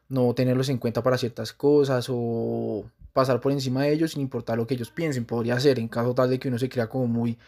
no 0.09 0.35
tenerlos 0.35 0.69
en 0.69 0.79
cuenta 0.79 1.03
para 1.03 1.19
ciertas 1.19 1.53
cosas 1.53 2.07
o 2.11 2.85
pasar 3.13 3.41
por 3.41 3.53
encima 3.53 3.83
de 3.85 3.93
ellos 3.93 4.13
sin 4.13 4.23
importar 4.23 4.59
lo 4.59 4.67
que 4.67 4.75
ellos 4.75 4.91
piensen. 4.91 5.25
Podría 5.25 5.59
ser, 5.59 5.79
en 5.79 5.89
caso 5.89 6.15
tal 6.15 6.31
de 6.31 6.39
que 6.39 6.49
uno 6.49 6.59
se 6.59 6.69
crea 6.69 6.89
como 6.89 7.07
muy, 7.07 7.39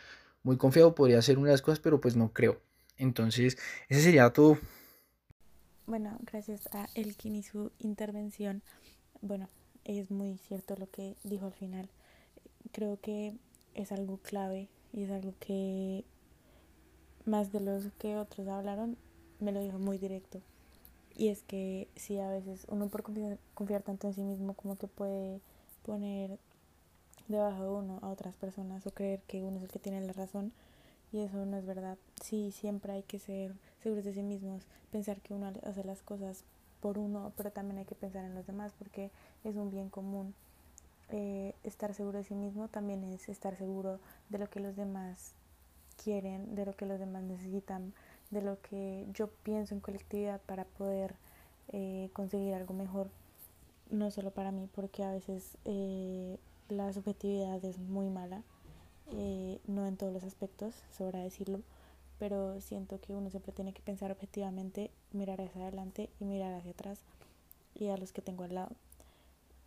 muy 0.42 0.56
confiado, 0.56 0.94
podría 0.94 1.20
ser 1.22 1.38
una 1.38 1.48
de 1.48 1.54
las 1.54 1.62
cosas, 1.62 1.80
pero 1.80 2.00
pues 2.00 2.16
no 2.16 2.32
creo. 2.32 2.60
Entonces, 2.96 3.58
ese 3.88 4.02
sería 4.02 4.30
todo. 4.32 4.58
Bueno, 5.86 6.18
gracias 6.22 6.66
a 6.72 6.88
Elkin 6.94 7.36
y 7.36 7.42
su 7.42 7.70
intervención. 7.78 8.62
Bueno, 9.20 9.48
es 9.84 10.10
muy 10.10 10.38
cierto 10.38 10.74
lo 10.76 10.90
que 10.90 11.16
dijo 11.24 11.46
al 11.46 11.52
final 11.52 11.88
creo 12.72 12.98
que 13.00 13.34
es 13.74 13.92
algo 13.92 14.18
clave 14.18 14.68
y 14.92 15.02
es 15.04 15.10
algo 15.10 15.34
que 15.40 16.04
más 17.24 17.52
de 17.52 17.60
los 17.60 17.84
que 17.98 18.16
otros 18.16 18.48
hablaron 18.48 18.96
me 19.40 19.52
lo 19.52 19.60
dijo 19.60 19.78
muy 19.78 19.98
directo. 19.98 20.40
Y 21.16 21.28
es 21.28 21.42
que 21.42 21.88
sí, 21.96 22.18
a 22.18 22.30
veces 22.30 22.64
uno 22.68 22.88
por 22.88 23.02
confiar, 23.02 23.82
tanto 23.82 24.06
en 24.06 24.14
sí 24.14 24.22
mismo 24.22 24.54
como 24.54 24.76
que 24.76 24.86
puede 24.86 25.40
poner 25.84 26.38
debajo 27.26 27.62
de 27.62 27.70
uno 27.70 27.98
a 28.02 28.08
otras 28.08 28.36
personas 28.36 28.86
o 28.86 28.90
creer 28.90 29.20
que 29.26 29.42
uno 29.42 29.58
es 29.58 29.64
el 29.64 29.68
que 29.68 29.78
tiene 29.78 30.00
la 30.00 30.12
razón 30.12 30.52
y 31.12 31.18
eso 31.20 31.44
no 31.44 31.56
es 31.56 31.66
verdad. 31.66 31.98
Sí, 32.22 32.52
siempre 32.52 32.92
hay 32.92 33.02
que 33.02 33.18
ser 33.18 33.52
seguros 33.82 34.04
de 34.04 34.14
sí 34.14 34.22
mismos, 34.22 34.62
pensar 34.90 35.20
que 35.20 35.34
uno 35.34 35.52
hace 35.64 35.84
las 35.84 36.02
cosas 36.02 36.44
por 36.80 36.98
uno, 36.98 37.32
pero 37.36 37.50
también 37.50 37.78
hay 37.78 37.84
que 37.84 37.94
pensar 37.94 38.24
en 38.24 38.34
los 38.34 38.46
demás 38.46 38.72
porque 38.78 39.10
es 39.44 39.56
un 39.56 39.70
bien 39.70 39.88
común 39.88 40.34
eh, 41.10 41.54
estar 41.64 41.94
seguro 41.94 42.18
de 42.18 42.24
sí 42.24 42.34
mismo 42.34 42.68
también 42.68 43.02
es 43.04 43.28
estar 43.28 43.56
seguro 43.56 43.98
de 44.28 44.38
lo 44.38 44.50
que 44.50 44.60
los 44.60 44.76
demás 44.76 45.32
quieren, 46.02 46.54
de 46.54 46.66
lo 46.66 46.76
que 46.76 46.86
los 46.86 46.98
demás 46.98 47.22
necesitan, 47.22 47.94
de 48.30 48.42
lo 48.42 48.60
que 48.60 49.06
yo 49.14 49.28
pienso 49.42 49.74
en 49.74 49.80
colectividad 49.80 50.40
para 50.42 50.64
poder 50.64 51.14
eh, 51.72 52.10
conseguir 52.12 52.54
algo 52.54 52.74
mejor, 52.74 53.08
no 53.90 54.10
solo 54.10 54.30
para 54.30 54.52
mí, 54.52 54.68
porque 54.74 55.02
a 55.02 55.12
veces 55.12 55.56
eh, 55.64 56.38
la 56.68 56.92
subjetividad 56.92 57.64
es 57.64 57.78
muy 57.78 58.10
mala, 58.10 58.42
no 59.66 59.86
en 59.86 59.96
todos 59.96 60.12
los 60.12 60.22
aspectos, 60.22 60.74
sobra 60.90 61.20
decirlo, 61.20 61.62
pero 62.18 62.60
siento 62.60 63.00
que 63.00 63.14
uno 63.14 63.30
siempre 63.30 63.52
tiene 63.52 63.72
que 63.72 63.80
pensar 63.80 64.10
objetivamente, 64.12 64.90
mirar 65.12 65.40
hacia 65.40 65.62
adelante 65.62 66.10
y 66.20 66.26
mirar 66.26 66.52
hacia 66.52 66.72
atrás 66.72 67.00
y 67.74 67.88
a 67.88 67.96
los 67.96 68.12
que 68.12 68.20
tengo 68.20 68.44
al 68.44 68.54
lado. 68.54 68.76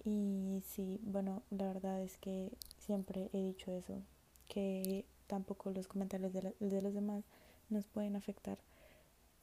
Y 0.03 0.63
sí, 0.65 0.99
bueno, 1.03 1.43
la 1.51 1.67
verdad 1.67 2.01
es 2.01 2.17
que 2.17 2.51
siempre 2.79 3.29
he 3.33 3.37
dicho 3.37 3.71
eso, 3.71 4.01
que 4.47 5.05
tampoco 5.27 5.69
los 5.71 5.87
comentarios 5.87 6.33
de, 6.33 6.55
de 6.59 6.81
los 6.81 6.93
demás 6.93 7.23
nos 7.69 7.85
pueden 7.85 8.15
afectar. 8.15 8.57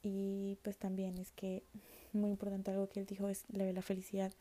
Y 0.01 0.57
pues 0.63 0.77
también 0.77 1.17
es 1.17 1.31
que 1.31 1.63
muy 2.13 2.31
importante 2.31 2.71
algo 2.71 2.89
que 2.89 2.99
él 2.99 3.05
dijo 3.05 3.29
es 3.29 3.45
la, 3.49 3.71
la 3.71 3.81
felicidad. 3.81 4.33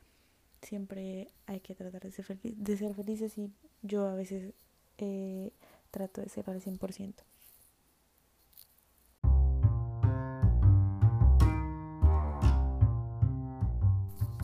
Siempre 0.62 1.28
hay 1.46 1.60
que 1.60 1.74
tratar 1.76 2.02
de 2.02 2.10
ser, 2.10 2.38
de 2.40 2.76
ser 2.76 2.94
felices 2.94 3.38
y 3.38 3.52
yo 3.82 4.06
a 4.06 4.14
veces 4.14 4.52
eh, 4.98 5.52
trato 5.92 6.20
de 6.20 6.28
ser 6.28 6.50
al 6.50 6.60
100%. 6.60 7.14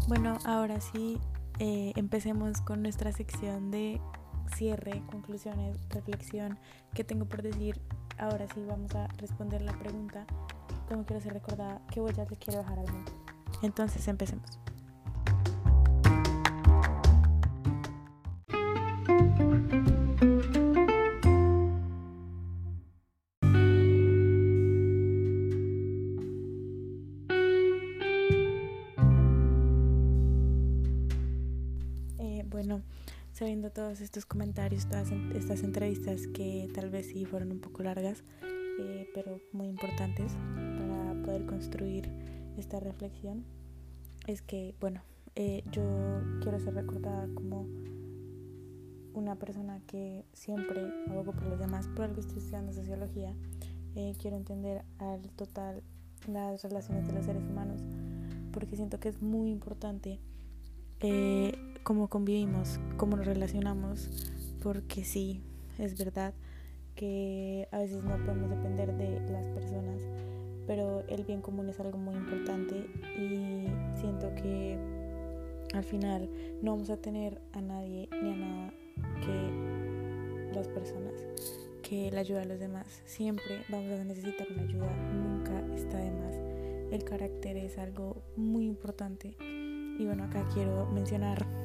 Bueno, 0.06 0.38
ahora 0.44 0.80
sí 0.80 1.18
eh, 1.58 1.92
empecemos 1.96 2.60
con 2.60 2.82
nuestra 2.82 3.12
sección 3.12 3.70
de 3.70 4.00
cierre, 4.56 5.02
conclusiones, 5.10 5.78
reflexión. 5.88 6.58
¿Qué 6.94 7.04
tengo 7.04 7.26
por 7.26 7.42
decir? 7.42 7.80
Ahora 8.18 8.46
sí 8.54 8.62
vamos 8.66 8.94
a 8.94 9.08
responder 9.18 9.62
la 9.62 9.72
pregunta. 9.78 10.26
¿Cómo 10.88 11.04
quiero 11.04 11.22
ser 11.22 11.32
recordada? 11.32 11.80
¿Qué 11.90 12.00
huellas 12.00 12.30
le 12.30 12.36
quiero 12.36 12.60
dejar 12.60 12.78
al 12.78 12.92
mundo? 12.92 13.12
Entonces 13.62 14.06
empecemos. 14.08 14.63
Sabiendo 33.32 33.70
todos 33.70 34.00
estos 34.00 34.26
comentarios, 34.26 34.86
todas 34.86 35.10
estas 35.34 35.64
entrevistas 35.64 36.28
que 36.28 36.70
tal 36.72 36.88
vez 36.88 37.06
sí 37.06 37.24
fueron 37.24 37.50
un 37.50 37.60
poco 37.60 37.82
largas, 37.82 38.22
eh, 38.78 39.08
pero 39.12 39.40
muy 39.52 39.66
importantes 39.66 40.32
para 40.54 41.20
poder 41.24 41.46
construir 41.46 42.08
esta 42.56 42.78
reflexión, 42.78 43.44
es 44.28 44.40
que, 44.40 44.74
bueno, 44.80 45.02
eh, 45.34 45.64
yo 45.72 45.82
quiero 46.42 46.60
ser 46.60 46.74
recordada 46.74 47.26
como 47.34 47.66
una 49.14 49.34
persona 49.36 49.80
que 49.88 50.24
siempre 50.32 50.80
abogo 51.08 51.32
por 51.32 51.46
los 51.46 51.58
demás, 51.58 51.88
por 51.88 52.04
algo 52.04 52.20
estoy 52.20 52.38
estudiando 52.38 52.72
sociología, 52.72 53.34
eh, 53.96 54.14
quiero 54.20 54.36
entender 54.36 54.84
al 54.98 55.20
total 55.30 55.82
las 56.28 56.62
relaciones 56.62 57.06
de 57.08 57.14
los 57.14 57.24
seres 57.24 57.42
humanos, 57.42 57.82
porque 58.52 58.76
siento 58.76 59.00
que 59.00 59.08
es 59.08 59.20
muy 59.20 59.50
importante 59.50 60.20
cómo 61.84 62.08
convivimos, 62.08 62.80
cómo 62.96 63.16
nos 63.16 63.26
relacionamos, 63.26 64.08
porque 64.62 65.04
sí, 65.04 65.42
es 65.78 65.96
verdad 65.98 66.32
que 66.96 67.68
a 67.72 67.78
veces 67.78 68.02
no 68.02 68.16
podemos 68.24 68.48
depender 68.48 68.96
de 68.96 69.20
las 69.30 69.44
personas, 69.50 70.00
pero 70.66 71.04
el 71.08 71.24
bien 71.24 71.42
común 71.42 71.68
es 71.68 71.78
algo 71.80 71.98
muy 71.98 72.14
importante 72.14 72.74
y 73.18 73.68
siento 74.00 74.34
que 74.34 74.78
al 75.74 75.84
final 75.84 76.30
no 76.62 76.72
vamos 76.72 76.88
a 76.88 76.96
tener 76.96 77.40
a 77.52 77.60
nadie 77.60 78.08
ni 78.22 78.30
a 78.30 78.36
nada 78.36 78.72
que 79.20 80.54
las 80.54 80.68
personas, 80.68 81.12
que 81.82 82.10
la 82.10 82.20
ayuda 82.20 82.42
a 82.42 82.46
los 82.46 82.60
demás. 82.60 82.86
Siempre 83.04 83.62
vamos 83.68 84.00
a 84.00 84.04
necesitar 84.04 84.46
una 84.50 84.62
ayuda, 84.62 84.96
nunca 85.12 85.60
está 85.76 85.98
de 85.98 86.10
más. 86.12 86.34
El 86.92 87.04
carácter 87.04 87.58
es 87.58 87.76
algo 87.76 88.22
muy 88.36 88.66
importante 88.66 89.36
y 89.40 90.06
bueno, 90.06 90.24
acá 90.24 90.48
quiero 90.54 90.86
mencionar 90.86 91.63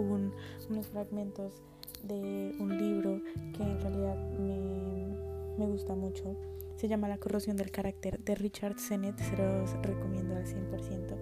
un, 0.00 0.32
unos 0.70 0.86
fragmentos 0.88 1.62
de 2.02 2.54
un 2.58 2.78
libro 2.78 3.20
que 3.56 3.62
en 3.62 3.80
realidad 3.80 4.16
me, 4.38 5.16
me 5.58 5.66
gusta 5.66 5.94
mucho. 5.94 6.36
Se 6.76 6.86
llama 6.86 7.08
La 7.08 7.18
corrosión 7.18 7.56
del 7.56 7.70
carácter 7.70 8.20
de 8.20 8.34
Richard 8.36 8.78
Sennett, 8.78 9.18
se 9.18 9.36
los 9.36 9.72
recomiendo 9.82 10.36
al 10.36 10.46
100%. 10.46 11.16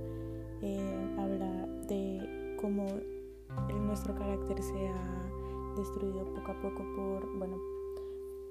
Eh, 0.62 1.16
habla 1.18 1.66
de 1.86 2.56
cómo 2.60 2.86
nuestro 3.74 4.14
carácter 4.14 4.62
se 4.62 4.88
ha 4.88 5.74
destruido 5.76 6.24
poco 6.34 6.52
a 6.52 6.60
poco 6.60 6.84
por, 6.94 7.38
bueno, 7.38 7.58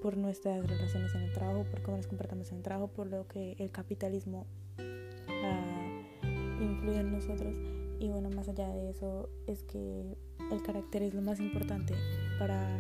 por 0.02 0.18
nuestras 0.18 0.66
relaciones 0.68 1.14
en 1.16 1.22
el 1.22 1.34
trabajo, 1.34 1.66
por 1.70 1.82
cómo 1.82 1.98
nos 1.98 2.08
comportamos 2.08 2.52
en 2.52 2.58
el 2.58 2.64
trabajo, 2.64 2.88
por 2.88 3.08
lo 3.08 3.28
que 3.28 3.56
el 3.60 3.72
capitalismo 3.72 4.46
ha 4.78 6.62
influido 6.62 7.02
en 7.02 7.12
nosotros. 7.12 7.54
Y 8.00 8.10
bueno, 8.10 8.30
más 8.30 8.50
allá 8.50 8.70
de 8.70 8.90
eso, 8.90 9.30
es 9.48 9.64
que 9.64 10.18
el 10.52 10.62
carácter 10.64 11.04
es 11.04 11.14
lo 11.14 11.22
más 11.22 11.40
importante 11.40 11.94
para 12.40 12.80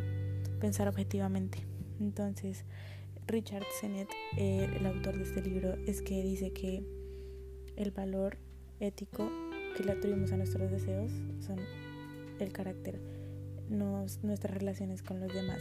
pensar 0.60 0.88
objetivamente. 0.88 1.60
Entonces, 2.00 2.66
Richard 3.28 3.64
Sennett, 3.80 4.10
eh, 4.38 4.70
el 4.78 4.86
autor 4.86 5.18
de 5.18 5.24
este 5.24 5.42
libro, 5.42 5.76
es 5.88 6.02
que 6.02 6.22
dice 6.24 6.52
que 6.52 6.84
el 7.76 7.92
valor 7.92 8.38
ético 8.80 9.30
que 9.76 9.84
le 9.84 9.94
atribuimos 9.94 10.32
a 10.32 10.38
nuestros 10.38 10.72
deseos 10.72 11.12
son 11.40 11.60
el 12.40 12.52
carácter, 12.52 13.00
nuestras 13.70 14.54
relaciones 14.54 15.02
con 15.02 15.20
los 15.20 15.34
demás. 15.34 15.60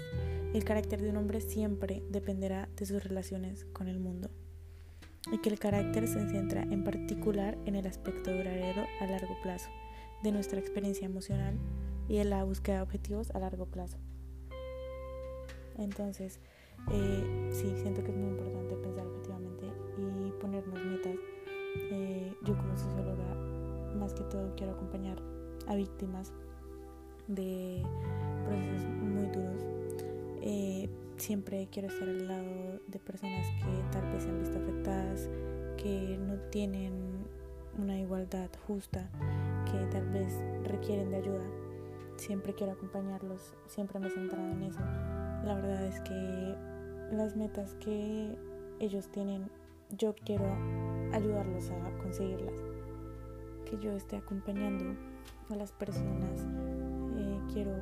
El 0.52 0.64
carácter 0.64 1.00
de 1.00 1.10
un 1.10 1.16
hombre 1.16 1.40
siempre 1.40 2.02
dependerá 2.10 2.68
de 2.76 2.86
sus 2.86 3.02
relaciones 3.02 3.64
con 3.72 3.88
el 3.88 3.98
mundo 3.98 4.30
y 5.32 5.38
que 5.38 5.48
el 5.48 5.58
carácter 5.58 6.06
se 6.06 6.28
centra 6.28 6.62
en 6.62 6.84
particular 6.84 7.56
en 7.66 7.76
el 7.76 7.86
aspecto 7.86 8.30
duradero 8.30 8.84
a 9.00 9.06
largo 9.06 9.36
plazo 9.42 9.70
de 10.22 10.32
nuestra 10.32 10.58
experiencia 10.58 11.06
emocional 11.06 11.58
y 12.08 12.18
en 12.18 12.30
la 12.30 12.44
búsqueda 12.44 12.76
de 12.76 12.82
objetivos 12.82 13.30
a 13.30 13.38
largo 13.38 13.66
plazo. 13.66 13.98
Entonces, 15.76 16.40
eh, 16.92 17.50
sí, 17.52 17.72
siento 17.80 18.02
que 18.04 18.10
es 18.10 18.16
muy 18.16 18.30
importante 18.30 18.76
pensar 18.76 19.06
objetivamente 19.06 19.66
y 19.98 20.32
ponernos 20.40 20.84
metas. 20.84 21.16
Eh, 21.76 22.32
yo 22.44 22.56
como 22.56 22.76
socióloga, 22.76 23.34
más 23.96 24.12
que 24.14 24.22
todo, 24.24 24.54
quiero 24.56 24.72
acompañar 24.72 25.20
a 25.66 25.74
víctimas 25.74 26.32
de 27.26 27.82
procesos 28.46 28.90
muy 29.02 29.26
duros. 29.26 29.83
Eh, 30.46 30.90
siempre 31.16 31.68
quiero 31.72 31.88
estar 31.88 32.06
al 32.06 32.28
lado 32.28 32.78
de 32.86 32.98
personas 32.98 33.46
que 33.64 33.98
tal 33.98 34.12
vez 34.12 34.24
se 34.24 34.28
han 34.28 34.40
visto 34.40 34.58
afectadas, 34.58 35.30
que 35.78 36.18
no 36.20 36.34
tienen 36.50 36.92
una 37.78 37.98
igualdad 37.98 38.50
justa, 38.66 39.08
que 39.64 39.86
tal 39.86 40.06
vez 40.10 40.34
requieren 40.64 41.10
de 41.10 41.16
ayuda. 41.16 41.46
Siempre 42.16 42.52
quiero 42.52 42.72
acompañarlos, 42.72 43.54
siempre 43.68 43.98
me 43.98 44.08
he 44.08 44.10
centrado 44.10 44.46
en 44.50 44.64
eso. 44.64 44.80
La 45.46 45.54
verdad 45.54 45.86
es 45.86 45.98
que 46.00 46.54
las 47.10 47.36
metas 47.36 47.74
que 47.76 48.36
ellos 48.80 49.08
tienen, 49.10 49.48
yo 49.96 50.14
quiero 50.26 50.44
ayudarlos 51.14 51.70
a 51.70 52.02
conseguirlas. 52.02 52.60
Que 53.64 53.78
yo 53.78 53.92
esté 53.92 54.18
acompañando 54.18 54.94
a 55.48 55.56
las 55.56 55.72
personas, 55.72 56.46
eh, 57.16 57.40
quiero 57.50 57.72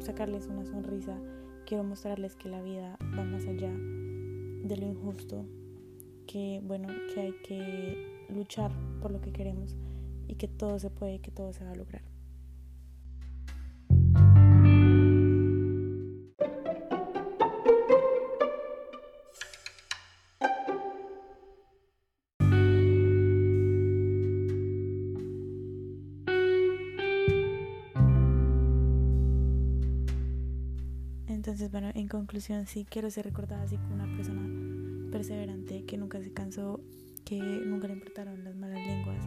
sacarles 0.00 0.46
una 0.46 0.64
sonrisa, 0.64 1.18
quiero 1.64 1.84
mostrarles 1.84 2.36
que 2.36 2.48
la 2.48 2.62
vida 2.62 2.98
va 3.18 3.24
más 3.24 3.46
allá 3.46 3.70
de 3.70 4.76
lo 4.76 4.86
injusto, 4.86 5.44
que 6.26 6.60
bueno, 6.64 6.88
que 7.12 7.20
hay 7.20 7.32
que 7.42 8.26
luchar 8.28 8.72
por 9.00 9.10
lo 9.10 9.20
que 9.20 9.32
queremos 9.32 9.76
y 10.28 10.36
que 10.36 10.48
todo 10.48 10.78
se 10.78 10.90
puede, 10.90 11.20
que 11.20 11.30
todo 11.30 11.52
se 11.52 11.64
va 11.64 11.72
a 11.72 11.74
lograr. 11.74 12.11
Conclusión, 32.32 32.66
sí 32.66 32.86
quiero 32.88 33.10
ser 33.10 33.26
recordada 33.26 33.62
así 33.62 33.76
como 33.76 33.92
una 33.92 34.06
persona 34.16 34.40
perseverante, 35.10 35.84
que 35.84 35.98
nunca 35.98 36.18
se 36.22 36.32
cansó, 36.32 36.80
que 37.26 37.38
nunca 37.38 37.88
le 37.88 37.92
importaron 37.92 38.42
las 38.42 38.56
malas 38.56 38.78
lenguas, 38.86 39.22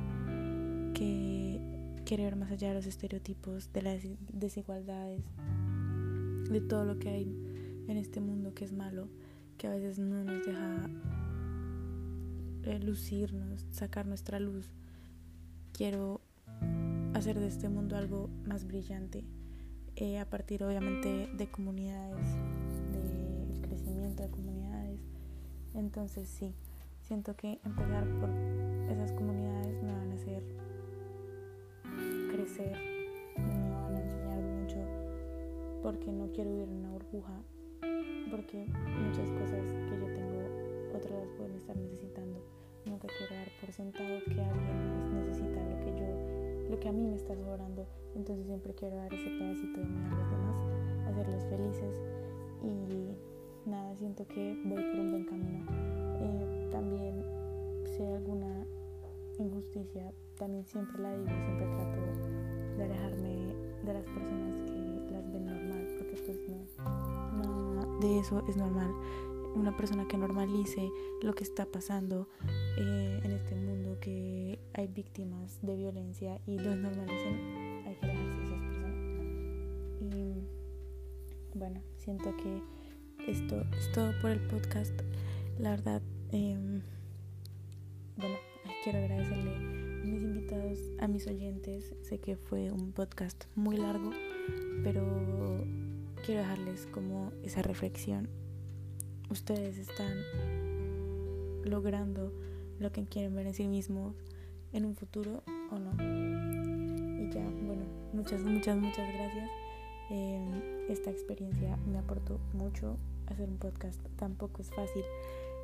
que 0.96 1.62
quiere 2.04 2.24
ver 2.24 2.36
más 2.36 2.52
allá 2.52 2.70
de 2.70 2.74
los 2.74 2.88
estereotipos, 2.88 3.72
de 3.74 3.84
las 3.84 4.02
desigualdades, 4.34 5.22
de 6.50 6.62
todo 6.62 6.84
lo 6.84 6.98
que 6.98 7.10
hay 7.10 7.86
en 7.88 7.98
este 7.98 8.22
mundo 8.22 8.56
que 8.56 8.65
es 8.65 8.74
malo, 8.74 9.08
que 9.60 9.68
a 9.68 9.70
veces 9.70 10.00
no 10.00 10.24
nos 10.24 10.44
deja 10.44 10.89
eh, 12.63 12.80
lucirnos, 12.80 13.68
sacar 13.70 14.08
nuestra 14.08 14.39
luz. 14.39 14.72
Quiero 15.74 16.22
hacer 17.13 17.39
de 17.39 17.50
este 17.50 17.70
mundo 17.70 17.98
algo 17.98 18.32
más 18.48 18.65
brillante 18.65 19.24
eh, 19.96 20.18
a 20.18 20.28
partir 20.28 20.63
obviamente 20.63 21.30
de 21.32 21.48
comunidades, 21.48 22.36
Entonces 25.76 26.28
sí, 26.28 26.54
siento 27.02 27.36
que 27.36 27.60
empezar 27.64 28.08
por 28.20 28.30
esas 28.90 29.12
comunidades 29.14 29.82
me 29.84 29.92
van 29.92 30.12
a 30.12 30.16
hacer 30.16 30.44
crecer, 32.32 32.78
me 33.38 33.70
van 33.70 33.96
a 33.96 34.02
enseñar 34.02 34.42
mucho, 34.42 34.78
porque 35.84 36.12
no 36.12 36.32
quiero 36.32 36.52
vivir 36.52 36.70
en 36.70 36.76
una 36.78 36.92
burbuja, 36.92 37.42
porque 38.32 38.66
muchas 38.66 39.30
cosas 39.32 39.62
que 39.62 40.00
yo 40.00 40.14
tengo, 40.14 40.98
otras 40.98 41.28
pueden 41.38 41.56
estar 41.56 41.76
necesitando. 41.76 42.44
Nunca 42.86 43.08
quiero 43.18 43.36
dar 43.36 43.48
por 43.60 43.72
sentado 43.72 44.20
que 44.26 44.42
alguien 44.42 44.98
más 44.98 45.10
necesita 45.12 45.64
lo 45.64 45.80
que 45.80 46.00
yo, 46.00 46.70
lo 46.70 46.80
que 46.80 46.90
a 46.90 46.92
mí 46.92 47.06
me 47.08 47.16
está 47.16 47.36
sobrando 47.36 47.86
entonces 48.16 48.46
siempre 48.46 48.74
quiero 48.74 48.96
dar 48.96 49.14
ese 49.14 49.30
pedacito 49.30 49.82
de 49.82 49.88
mí 49.88 50.00
a 50.06 50.16
los 50.16 50.32
demás, 50.32 50.56
hacerlos 51.10 51.44
felices 51.46 52.02
y 52.64 53.35
nada, 53.67 53.95
siento 53.97 54.28
que 54.28 54.62
voy 54.65 54.84
por 54.84 54.99
un 54.99 55.12
buen 55.12 55.25
camino. 55.25 55.65
Eh, 56.21 56.69
también 56.71 57.23
si 57.86 58.04
hay 58.04 58.13
alguna 58.13 58.65
injusticia, 59.39 60.12
también 60.38 60.65
siempre 60.65 61.01
la 61.01 61.15
digo, 61.15 61.30
siempre 61.30 61.65
trato 61.75 62.78
de 62.78 62.84
alejarme 62.84 63.56
de 63.86 63.93
las 63.93 64.04
personas 64.04 64.56
que 64.65 65.12
las 65.12 65.32
ven 65.32 65.45
normal, 65.45 65.88
porque 65.97 66.15
pues 66.25 66.78
no, 67.43 67.99
de 67.99 68.19
eso 68.19 68.43
es 68.47 68.58
normal. 68.58 68.91
Una 69.56 69.75
persona 69.78 70.06
que 70.08 70.17
normalice 70.17 70.89
lo 71.21 71.34
que 71.34 71.45
está 71.45 71.65
pasando 71.65 72.28
eh, 72.78 73.21
en 73.23 73.32
este 73.32 73.56
mundo, 73.56 73.97
que 74.01 74.60
hay 74.73 74.88
víctimas 74.88 75.60
de 75.62 75.75
violencia 75.78 76.41
y 76.45 76.60
los 76.60 76.75
normalicen, 76.75 77.84
hay 77.86 77.95
que 77.95 78.06
alejarse 78.06 78.38
de 78.38 78.45
esas 78.45 78.60
personas. 78.60 78.95
Y 80.01 81.58
bueno, 81.58 81.82
siento 81.95 82.36
que 82.36 82.62
esto 83.28 83.65
es 83.78 83.91
todo 83.91 84.12
por 84.21 84.32
el 84.32 84.39
podcast. 84.41 84.93
La 85.60 85.71
verdad, 85.71 86.01
em, 86.32 86.82
bueno, 88.17 88.36
quiero 88.84 88.99
agradecerle 88.99 89.56
a 89.56 90.06
mis 90.06 90.23
invitados, 90.23 90.80
a 90.99 91.08
mis 91.08 91.28
oyentes. 91.28 91.93
Sé 92.01 92.19
que 92.19 92.38
fue 92.38 92.71
un 92.71 92.91
podcast 92.91 93.45
muy 93.56 93.78
largo, 93.78 94.12
pero 94.84 95.04
quiero 96.25 96.41
dejarles 96.41 96.88
como 96.88 97.32
esa 97.43 97.62
reflexión. 97.62 98.30
Ustedes 99.30 99.78
están 99.78 100.23
logrando 101.63 102.32
lo 102.80 102.91
que 102.91 103.06
quieren 103.06 103.36
ver 103.36 103.47
en 103.47 103.54
sí 103.54 103.67
mismos 103.67 104.15
en 104.73 104.86
un 104.86 104.95
futuro 104.95 105.43
o 105.71 105.80
no 105.80 106.45
ya, 107.30 107.41
bueno, 107.41 107.86
muchas, 108.13 108.41
muchas, 108.43 108.78
muchas 108.78 109.13
gracias. 109.13 109.49
Em, 110.10 110.89
esta 110.89 111.10
experiencia 111.10 111.78
me 111.88 111.98
aportó 111.98 112.39
mucho. 112.54 112.98
Hacer 113.28 113.50
un 113.50 113.58
podcast 113.58 114.00
tampoco 114.18 114.62
es 114.62 114.70
fácil. 114.70 115.04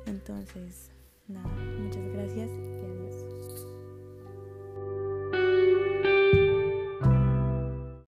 Entonces, 0.06 0.90
nada, 1.28 1.48
muchas 1.80 2.04
gracias 2.12 2.50